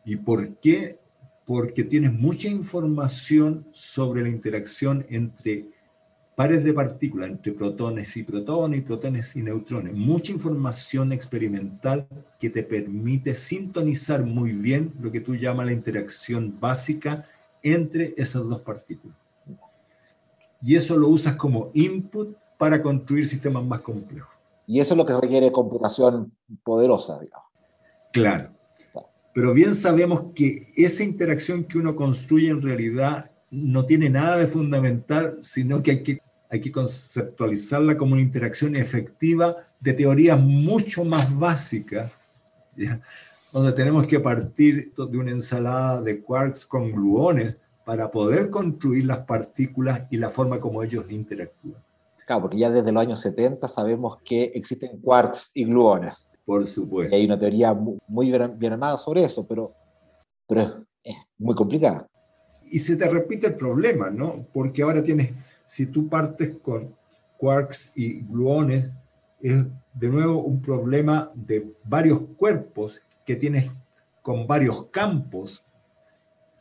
¿Y 0.03 0.15
por 0.15 0.57
qué? 0.57 0.97
Porque 1.45 1.83
tienes 1.83 2.11
mucha 2.11 2.47
información 2.47 3.67
sobre 3.69 4.23
la 4.23 4.29
interacción 4.29 5.05
entre 5.09 5.72
pares 6.35 6.63
de 6.63 6.73
partículas, 6.73 7.29
entre 7.29 7.53
protones 7.53 8.15
y 8.17 8.23
protones, 8.23 8.79
y 8.79 8.81
protones 8.81 9.35
y 9.35 9.43
neutrones. 9.43 9.93
Mucha 9.93 10.31
información 10.31 11.13
experimental 11.13 12.07
que 12.39 12.49
te 12.49 12.63
permite 12.63 13.35
sintonizar 13.35 14.23
muy 14.25 14.51
bien 14.51 14.93
lo 14.99 15.11
que 15.11 15.21
tú 15.21 15.35
llamas 15.35 15.67
la 15.67 15.73
interacción 15.73 16.57
básica 16.59 17.25
entre 17.61 18.13
esas 18.17 18.47
dos 18.47 18.61
partículas. 18.61 19.15
Y 20.61 20.75
eso 20.75 20.97
lo 20.97 21.09
usas 21.09 21.35
como 21.35 21.69
input 21.73 22.35
para 22.57 22.81
construir 22.81 23.27
sistemas 23.27 23.63
más 23.63 23.81
complejos. 23.81 24.29
Y 24.65 24.79
eso 24.79 24.93
es 24.93 24.97
lo 24.97 25.05
que 25.05 25.13
requiere 25.13 25.51
computación 25.51 26.31
poderosa, 26.63 27.19
digamos. 27.19 27.47
Claro. 28.13 28.49
Pero 29.33 29.53
bien 29.53 29.75
sabemos 29.75 30.27
que 30.35 30.71
esa 30.75 31.03
interacción 31.03 31.63
que 31.63 31.79
uno 31.79 31.95
construye 31.95 32.49
en 32.49 32.61
realidad 32.61 33.31
no 33.53 33.85
tiene 33.85 34.09
nada 34.09 34.37
de 34.37 34.47
fundamental, 34.47 35.37
sino 35.41 35.83
que 35.83 35.91
hay 35.91 36.03
que, 36.03 36.19
hay 36.49 36.59
que 36.59 36.71
conceptualizarla 36.71 37.97
como 37.97 38.13
una 38.13 38.21
interacción 38.21 38.75
efectiva 38.75 39.55
de 39.79 39.93
teorías 39.93 40.39
mucho 40.39 41.05
más 41.05 41.37
básicas, 41.37 42.11
donde 43.51 43.71
tenemos 43.73 44.07
que 44.07 44.19
partir 44.19 44.91
de 44.95 45.17
una 45.17 45.31
ensalada 45.31 46.01
de 46.01 46.19
quarks 46.19 46.65
con 46.65 46.91
gluones 46.91 47.57
para 47.85 48.09
poder 48.09 48.49
construir 48.49 49.05
las 49.05 49.19
partículas 49.19 50.07
y 50.09 50.17
la 50.17 50.31
forma 50.31 50.59
como 50.59 50.81
ellos 50.81 51.05
interactúan. 51.09 51.75
Claro, 52.25 52.43
porque 52.43 52.57
ya 52.57 52.71
desde 52.71 52.91
los 52.91 53.01
años 53.01 53.19
70 53.19 53.67
sabemos 53.67 54.17
que 54.23 54.45
existen 54.55 54.99
quarks 54.99 55.51
y 55.53 55.65
gluones. 55.65 56.27
Por 56.45 56.65
supuesto. 56.65 57.15
Y 57.15 57.19
hay 57.19 57.25
una 57.25 57.37
teoría 57.37 57.73
muy, 57.73 58.31
bien, 58.31 58.73
armada 58.73 58.97
sobre 58.97 59.25
eso, 59.25 59.45
pero, 59.47 59.71
pero 60.47 60.85
es, 61.03 61.15
muy 61.37 61.53
complicada. 61.53 62.07
Y 62.73 62.79
se 62.79 62.95
te 62.95 63.07
repite 63.07 63.45
el 63.45 63.53
problema, 63.53 64.09
¿no? 64.09 64.47
Porque 64.51 64.81
ahora 64.81 65.03
tienes, 65.03 65.29
si 65.63 65.85
tú 65.85 66.09
partes 66.09 66.55
con 66.59 66.95
quarks 67.37 67.91
y 67.93 68.21
gluones, 68.21 68.89
es 69.43 69.63
de 69.93 70.09
nuevo 70.09 70.41
un 70.41 70.59
problema 70.59 71.31
de 71.35 71.71
varios 71.83 72.21
cuerpos 72.35 72.99
que 73.27 73.35
tienes 73.35 73.69
con 74.23 74.47
varios 74.47 74.87
campos, 74.87 75.63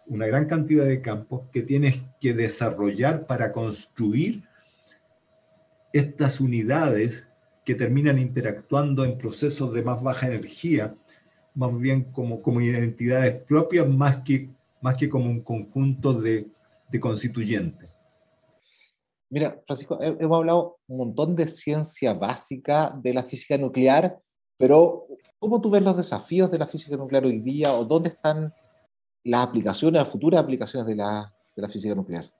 una 0.07 0.27
gran 0.27 0.44
cantidad 0.44 0.85
de 0.85 1.01
campos 1.01 1.44
que 1.51 1.62
tienes 1.62 2.03
que 2.20 2.35
desarrollar 2.35 3.27
para 3.27 3.51
construir 3.51 4.42
estas 5.94 6.42
unidades 6.42 7.27
que 7.64 7.75
terminan 7.75 8.18
interactuando 8.18 9.07
en 9.07 9.16
procesos 9.16 9.72
de 9.72 9.83
más 9.83 10.03
baja 10.03 10.27
energía, 10.27 10.94
más 11.55 11.79
bien 11.81 12.05
como, 12.05 12.42
como 12.42 12.61
identidades 12.61 13.42
propias, 13.44 13.88
más 13.88 14.18
que, 14.18 14.51
más 14.83 14.97
que 14.97 15.09
como 15.09 15.31
un 15.31 15.40
conjunto 15.40 16.12
de, 16.12 16.47
de 16.90 17.01
constituyentes. 17.01 17.90
Mira, 19.31 19.59
Francisco, 19.66 19.99
hemos 20.03 20.37
hablado 20.37 20.77
un 20.88 20.99
montón 20.99 21.35
de 21.35 21.49
ciencia 21.49 22.12
básica 22.12 22.95
de 23.03 23.14
la 23.14 23.25
física 23.25 23.57
nuclear, 23.57 24.18
pero 24.59 25.07
¿cómo 25.38 25.62
tú 25.62 25.71
ves 25.71 25.83
los 25.83 25.97
desafíos 25.97 26.51
de 26.51 26.59
la 26.59 26.66
física 26.66 26.97
nuclear 26.97 27.25
hoy 27.25 27.40
día 27.40 27.73
o 27.73 27.87
dónde 27.87 28.11
están 28.11 28.53
las 29.25 29.49
aplicaciones, 29.49 30.03
las 30.03 30.11
futuras 30.11 30.42
aplicaciones 30.42 30.87
de 30.87 30.97
la, 30.97 31.33
de 31.57 31.62
la 31.62 31.68
física 31.68 31.95
nuclear? 31.95 32.31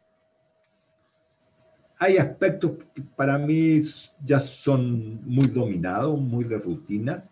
hay 2.03 2.17
aspectos 2.17 2.73
que 2.93 3.03
para 3.15 3.39
mí 3.39 3.79
ya 4.25 4.41
son 4.41 5.25
muy 5.25 5.47
dominados, 5.47 6.19
muy 6.19 6.43
de 6.43 6.59
rutina. 6.59 7.25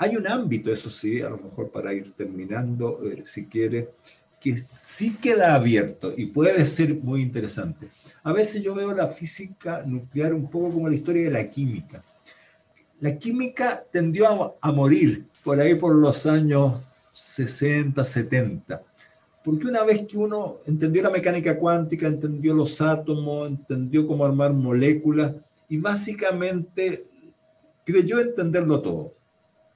Hay 0.00 0.14
un 0.14 0.28
ámbito, 0.28 0.72
eso 0.72 0.90
sí, 0.90 1.20
a 1.20 1.28
lo 1.28 1.38
mejor 1.38 1.72
para 1.72 1.92
ir 1.92 2.12
terminando, 2.12 3.00
eh, 3.04 3.22
si 3.24 3.46
quiere, 3.46 3.90
que 4.40 4.56
sí 4.56 5.16
queda 5.16 5.56
abierto 5.56 6.14
y 6.16 6.26
puede 6.26 6.64
ser 6.66 6.94
muy 6.94 7.20
interesante. 7.20 7.88
A 8.22 8.32
veces 8.32 8.62
yo 8.62 8.76
veo 8.76 8.94
la 8.94 9.08
física 9.08 9.82
nuclear 9.84 10.32
un 10.34 10.48
poco 10.48 10.70
como 10.70 10.88
la 10.88 10.94
historia 10.94 11.24
de 11.24 11.32
la 11.32 11.50
química. 11.50 12.04
La 13.00 13.18
química 13.18 13.84
tendió 13.90 14.56
a, 14.60 14.72
morir 14.72 15.26
por 15.42 15.58
ahí 15.58 15.74
por 15.74 15.96
los 15.96 16.26
años 16.26 16.80
60, 17.12 18.04
70. 18.04 18.80
Porque 19.42 19.66
una 19.66 19.82
vez 19.82 20.06
que 20.06 20.16
uno 20.16 20.58
entendió 20.66 21.02
la 21.02 21.10
mecánica 21.10 21.58
cuántica, 21.58 22.06
entendió 22.06 22.54
los 22.54 22.80
átomos, 22.80 23.50
entendió 23.50 24.06
cómo 24.06 24.24
armar 24.24 24.52
moléculas 24.52 25.32
y 25.68 25.78
básicamente 25.78 27.04
creyó 27.84 28.20
entenderlo 28.20 28.80
todo 28.80 29.17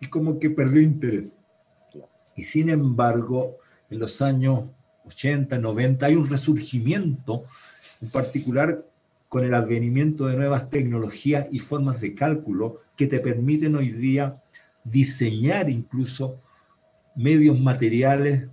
y 0.03 0.09
como 0.09 0.41
que 0.41 0.51
perdió 0.51 0.83
interés. 0.83 1.33
Y 2.35 2.43
sin 2.43 2.69
embargo, 2.69 3.59
en 3.89 4.01
los 4.01 4.21
años 4.21 4.65
80, 5.07 5.59
90 5.59 6.07
hay 6.07 6.17
un 6.17 6.29
resurgimiento, 6.29 7.45
en 8.01 8.11
particular 8.11 8.85
con 9.29 9.45
el 9.45 9.55
advenimiento 9.55 10.27
de 10.27 10.37
nuevas 10.37 10.69
tecnologías 10.71 11.47
y 11.53 11.61
formas 11.61 12.01
de 12.01 12.17
cálculo 12.17 12.81
que 12.97 13.07
te 13.07 13.21
permiten 13.21 13.77
hoy 13.77 13.91
día 13.91 14.43
diseñar 14.83 15.71
incluso 15.71 16.41
medios 17.15 17.59
materiales 17.59 18.49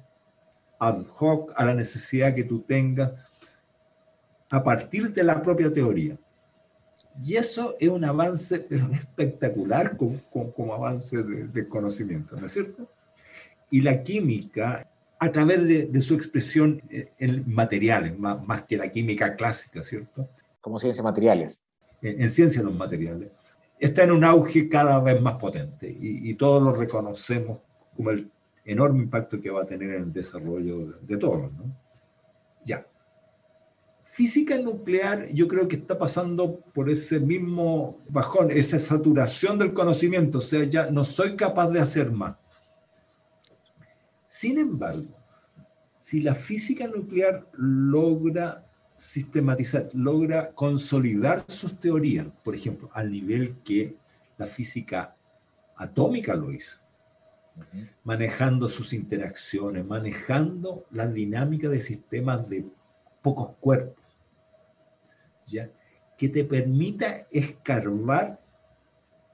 ad 0.80 1.02
hoc 1.18 1.52
a 1.56 1.66
la 1.66 1.74
necesidad 1.74 2.36
que 2.36 2.44
tú 2.44 2.60
tengas 2.62 3.14
a 4.52 4.64
partir 4.64 5.12
de 5.14 5.24
la 5.24 5.42
propia 5.42 5.74
teoría. 5.74 6.16
Y 7.22 7.36
eso 7.36 7.76
es 7.80 7.90
un 7.90 8.06
avance 8.06 8.68
espectacular 8.94 9.98
como, 9.98 10.74
avance 10.74 11.22
de, 11.22 11.68
conocimiento, 11.68 12.38
¿no 12.38 12.46
es 12.46 12.54
cierto? 12.54 12.90
Y 13.70 13.82
la 13.82 14.02
química, 14.04 14.90
a 15.20 15.32
través 15.32 15.92
de, 15.92 16.02
su 16.02 16.14
expresión 16.14 16.82
en 16.90 17.44
materiales, 17.54 18.18
más, 18.18 18.42
más, 18.48 18.64
que 18.64 18.78
la 18.78 18.90
química 18.90 19.36
clásica, 19.36 19.84
¿cierto? 19.84 20.30
como 20.62 20.80
ciencias 20.80 21.04
materiales. 21.04 21.60
En, 22.02 22.30
ciencia 22.30 22.62
de 22.62 22.68
los 22.68 22.78
materiales. 22.78 23.32
Está 23.80 24.04
en 24.04 24.12
un 24.12 24.24
auge 24.24 24.70
cada 24.70 25.00
vez 25.00 25.22
más 25.22 25.36
potente 25.36 25.96
y, 26.00 26.34
todos 26.36 26.62
lo 26.62 26.74
reconocemos 26.74 27.62
como 27.96 28.12
el 28.12 28.30
enorme 28.66 29.04
impacto 29.04 29.40
que 29.42 29.50
va 29.50 29.64
a 29.64 29.66
tener 29.66 29.92
en 29.92 30.04
el 30.04 30.14
desarrollo 30.14 31.00
de, 31.02 31.18
todos. 31.18 31.52
¿no? 31.54 31.76
Física 34.12 34.58
nuclear 34.58 35.28
yo 35.28 35.48
creo 35.48 35.68
que 35.68 35.76
está 35.76 35.98
pasando 35.98 36.60
por 36.74 36.90
ese 36.90 37.20
mismo 37.20 38.00
bajón, 38.10 38.50
esa 38.50 38.80
saturación 38.80 39.60
del 39.60 39.72
conocimiento, 39.72 40.40
o 40.40 40.42
sea, 40.42 40.64
ya 40.64 40.90
no 40.90 41.04
soy 41.04 41.36
capaz 41.36 41.70
de 41.70 41.80
hacer 41.80 42.12
más. 42.12 42.36
Sin 44.26 44.58
embargo, 44.58 45.16
si 46.00 46.22
la 46.22 46.34
física 46.34 46.88
nuclear 46.88 47.48
logra 47.54 48.66
sistematizar, 48.98 49.90
logra 49.94 50.52
consolidar 50.54 51.44
sus 51.48 51.80
teorías, 51.80 52.26
por 52.44 52.56
ejemplo, 52.56 52.90
al 52.94 53.12
nivel 53.12 53.58
que 53.64 53.96
la 54.40 54.48
física 54.48 55.16
atómica 55.78 56.36
lo 56.36 56.52
hizo, 56.52 56.80
manejando 58.04 58.68
sus 58.70 58.92
interacciones, 58.92 59.86
manejando 59.86 60.86
la 60.90 61.06
dinámica 61.06 61.70
de 61.70 61.80
sistemas 61.80 62.50
de 62.50 62.66
pocos 63.22 63.52
cuerpos, 63.60 63.99
que 66.18 66.30
te 66.30 66.44
permita 66.44 67.28
escarbar, 67.32 68.42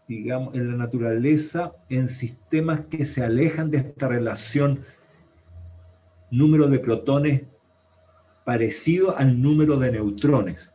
digamos, 0.08 0.54
en 0.54 0.70
la 0.72 0.78
naturaleza, 0.78 1.74
en 1.90 2.08
sistemas 2.08 2.82
que 2.90 3.06
se 3.06 3.24
alejan 3.24 3.72
de 3.72 3.78
esta 3.78 4.08
relación 4.08 4.82
número 6.30 6.68
de 6.68 6.80
protones 6.80 7.42
parecido 8.44 9.18
al 9.18 9.42
número 9.42 9.78
de 9.78 9.92
neutrones 9.92 10.72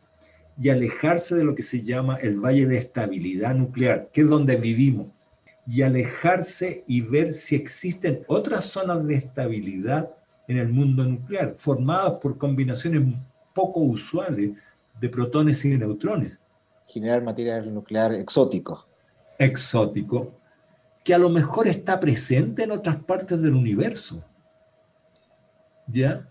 y 0.59 0.69
alejarse 0.69 1.35
de 1.35 1.45
lo 1.45 1.55
que 1.55 1.63
se 1.63 1.81
llama 1.81 2.17
el 2.17 2.35
valle 2.35 2.65
de 2.65 2.77
estabilidad 2.77 3.55
nuclear, 3.55 4.09
que 4.11 4.21
es 4.21 4.29
donde 4.29 4.57
vivimos, 4.57 5.07
y 5.65 5.81
alejarse 5.81 6.83
y 6.87 7.01
ver 7.01 7.31
si 7.31 7.55
existen 7.55 8.23
otras 8.27 8.65
zonas 8.65 9.07
de 9.07 9.15
estabilidad 9.15 10.11
en 10.47 10.57
el 10.57 10.67
mundo 10.69 11.05
nuclear, 11.05 11.53
formadas 11.55 12.13
por 12.21 12.37
combinaciones 12.37 13.01
poco 13.53 13.79
usuales 13.79 14.51
de 15.01 15.09
protones 15.09 15.65
y 15.65 15.71
de 15.71 15.79
neutrones. 15.79 16.39
Generar 16.87 17.21
material 17.21 17.73
nuclear 17.73 18.13
exótico. 18.13 18.87
Exótico, 19.37 20.31
que 21.03 21.13
a 21.13 21.17
lo 21.17 21.29
mejor 21.29 21.67
está 21.67 21.99
presente 21.99 22.63
en 22.63 22.71
otras 22.71 22.95
partes 22.97 23.41
del 23.41 23.55
universo. 23.55 24.23
¿Ya? 25.87 26.25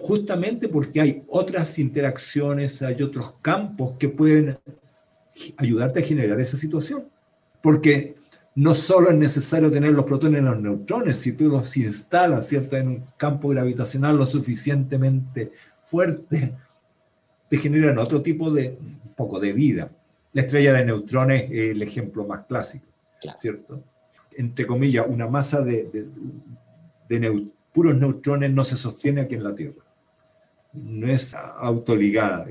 justamente 0.00 0.68
porque 0.68 1.00
hay 1.00 1.22
otras 1.28 1.78
interacciones, 1.78 2.82
hay 2.82 3.02
otros 3.02 3.34
campos 3.42 3.92
que 3.98 4.08
pueden 4.08 4.58
ayudarte 5.58 6.00
a 6.00 6.02
generar 6.02 6.40
esa 6.40 6.56
situación. 6.56 7.04
Porque 7.62 8.16
no 8.54 8.74
solo 8.74 9.10
es 9.10 9.16
necesario 9.16 9.70
tener 9.70 9.92
los 9.92 10.06
protones 10.06 10.40
y 10.40 10.44
los 10.44 10.60
neutrones, 10.60 11.18
si 11.18 11.32
tú 11.32 11.48
los 11.48 11.76
instalas 11.76 12.48
¿cierto? 12.48 12.76
en 12.76 12.88
un 12.88 13.04
campo 13.16 13.48
gravitacional 13.48 14.16
lo 14.16 14.26
suficientemente 14.26 15.52
fuerte, 15.82 16.54
te 17.50 17.58
generan 17.58 17.98
otro 17.98 18.22
tipo 18.22 18.50
de, 18.50 18.78
un 18.80 19.14
poco 19.14 19.38
de 19.38 19.52
vida. 19.52 19.90
La 20.32 20.40
estrella 20.42 20.72
de 20.72 20.86
neutrones 20.86 21.42
es 21.50 21.70
el 21.72 21.82
ejemplo 21.82 22.24
más 22.26 22.46
clásico, 22.46 22.86
¿cierto? 23.36 23.82
Entre 24.38 24.66
comillas, 24.66 25.06
una 25.06 25.26
masa 25.26 25.60
de, 25.60 26.08
de 27.08 27.50
puros 27.74 27.94
neutrones 27.96 28.50
no 28.50 28.64
se 28.64 28.76
sostiene 28.76 29.20
aquí 29.20 29.34
en 29.34 29.44
la 29.44 29.54
Tierra 29.54 29.84
no 30.72 31.08
es 31.08 31.34
autoligada. 31.34 32.46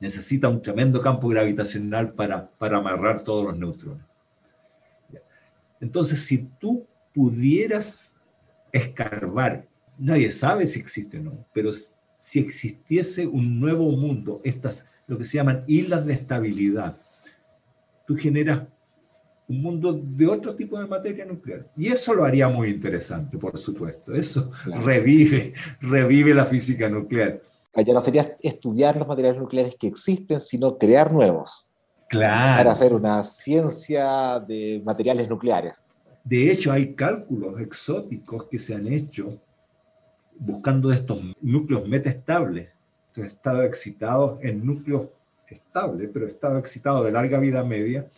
Necesita 0.00 0.48
un 0.48 0.62
tremendo 0.62 1.00
campo 1.00 1.28
gravitacional 1.28 2.12
para, 2.12 2.48
para 2.50 2.78
amarrar 2.78 3.22
todos 3.22 3.44
los 3.44 3.58
neutrones. 3.58 4.04
Entonces, 5.80 6.24
si 6.24 6.38
tú 6.58 6.86
pudieras 7.12 8.16
escarbar, 8.72 9.66
nadie 9.98 10.30
sabe 10.30 10.66
si 10.66 10.80
existe 10.80 11.18
o 11.18 11.22
no, 11.22 11.46
pero 11.52 11.70
si 12.24 12.40
existiese 12.40 13.26
un 13.26 13.60
nuevo 13.60 13.90
mundo, 13.90 14.40
estas, 14.44 14.86
lo 15.06 15.18
que 15.18 15.24
se 15.24 15.36
llaman 15.36 15.62
islas 15.66 16.06
de 16.06 16.14
estabilidad, 16.14 16.96
tú 18.06 18.16
generas 18.16 18.62
un 19.46 19.60
mundo 19.60 19.92
de 19.92 20.26
otro 20.26 20.54
tipo 20.56 20.78
de 20.78 20.86
materia 20.86 21.26
nuclear. 21.26 21.70
Y 21.76 21.88
eso 21.88 22.14
lo 22.14 22.24
haría 22.24 22.48
muy 22.48 22.70
interesante, 22.70 23.36
por 23.36 23.58
supuesto. 23.58 24.14
Eso 24.14 24.50
revive, 24.64 25.52
revive 25.82 26.32
la 26.32 26.46
física 26.46 26.88
nuclear. 26.88 27.42
Ya 27.76 27.92
no 27.92 28.00
sería 28.00 28.34
estudiar 28.40 28.96
los 28.96 29.06
materiales 29.06 29.38
nucleares 29.38 29.74
que 29.78 29.88
existen, 29.88 30.40
sino 30.40 30.78
crear 30.78 31.12
nuevos. 31.12 31.68
Claro. 32.08 32.56
Para 32.56 32.72
hacer 32.72 32.94
una 32.94 33.22
ciencia 33.22 34.40
de 34.40 34.80
materiales 34.82 35.28
nucleares. 35.28 35.76
De 36.24 36.50
hecho, 36.50 36.72
hay 36.72 36.94
cálculos 36.94 37.60
exóticos 37.60 38.44
que 38.44 38.58
se 38.58 38.74
han 38.74 38.90
hecho 38.90 39.28
buscando 40.38 40.92
estos 40.92 41.18
núcleos 41.40 41.88
metaestables, 41.88 42.68
estos 43.08 43.26
estados 43.26 43.64
excitados 43.64 44.38
en 44.42 44.64
núcleos 44.64 45.08
estables, 45.48 46.10
pero 46.12 46.26
estados 46.26 46.58
excitados 46.58 47.04
de 47.04 47.12
larga 47.12 47.38
vida 47.38 47.64
media, 47.64 48.08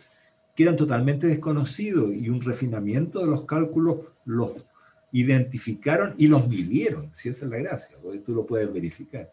que 0.55 0.63
eran 0.63 0.75
totalmente 0.75 1.27
desconocidos 1.27 2.11
y 2.13 2.29
un 2.29 2.41
refinamiento 2.41 3.19
de 3.19 3.27
los 3.27 3.43
cálculos 3.43 3.99
los 4.25 4.67
identificaron 5.11 6.13
y 6.17 6.27
los 6.27 6.47
midieron, 6.47 7.09
si 7.13 7.29
esa 7.29 7.45
es 7.45 7.51
la 7.51 7.57
gracia, 7.57 7.97
porque 8.01 8.19
tú 8.19 8.33
lo 8.33 8.45
puedes 8.45 8.71
verificar. 8.73 9.29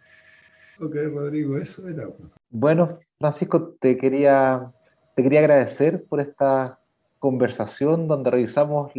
Ok, 0.80 0.94
Rodrigo, 1.12 1.56
eso 1.56 1.88
era. 1.88 2.08
Bueno, 2.50 2.98
Francisco, 3.18 3.76
te 3.80 3.96
quería, 3.96 4.72
te 5.14 5.22
quería 5.22 5.40
agradecer 5.40 6.04
por 6.04 6.20
esta 6.20 6.78
conversación 7.18 8.06
donde 8.06 8.30
revisamos 8.30 8.92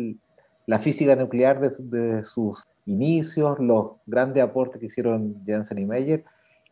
la 0.68 0.80
física 0.80 1.16
nuclear 1.16 1.60
desde 1.60 2.26
sus 2.26 2.64
inicios, 2.86 3.60
los 3.60 3.98
grandes 4.06 4.44
aportes 4.44 4.80
que 4.80 4.88
hicieron 4.88 5.44
Jensen 5.46 5.80
y 5.80 5.86
Meyer 5.86 6.26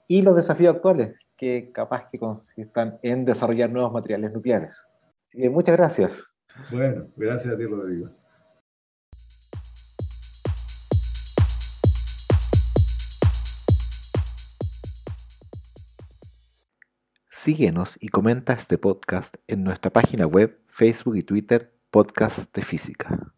y 0.07 0.21
los 0.21 0.35
desafíos 0.35 0.75
actuales 0.75 1.15
que 1.37 1.71
capaz 1.73 2.09
que 2.11 2.19
consistan 2.19 2.99
en 3.01 3.25
desarrollar 3.25 3.69
nuevos 3.69 3.91
materiales 3.91 4.31
nucleares 4.33 4.75
muchas 5.33 5.77
gracias. 5.77 6.11
Bueno, 6.71 7.07
gracias 7.15 7.53
a 7.53 7.57
ti, 7.57 7.65
Rodrigo. 7.65 8.09
Síguenos 17.29 17.97
y 17.99 18.07
comenta 18.07 18.53
este 18.53 18.77
podcast 18.77 19.35
en 19.47 19.63
nuestra 19.63 19.91
página 19.91 20.25
web, 20.25 20.61
Facebook 20.67 21.17
y 21.17 21.23
Twitter, 21.23 21.73
Podcast 21.91 22.55
de 22.55 22.61
Física. 22.61 23.33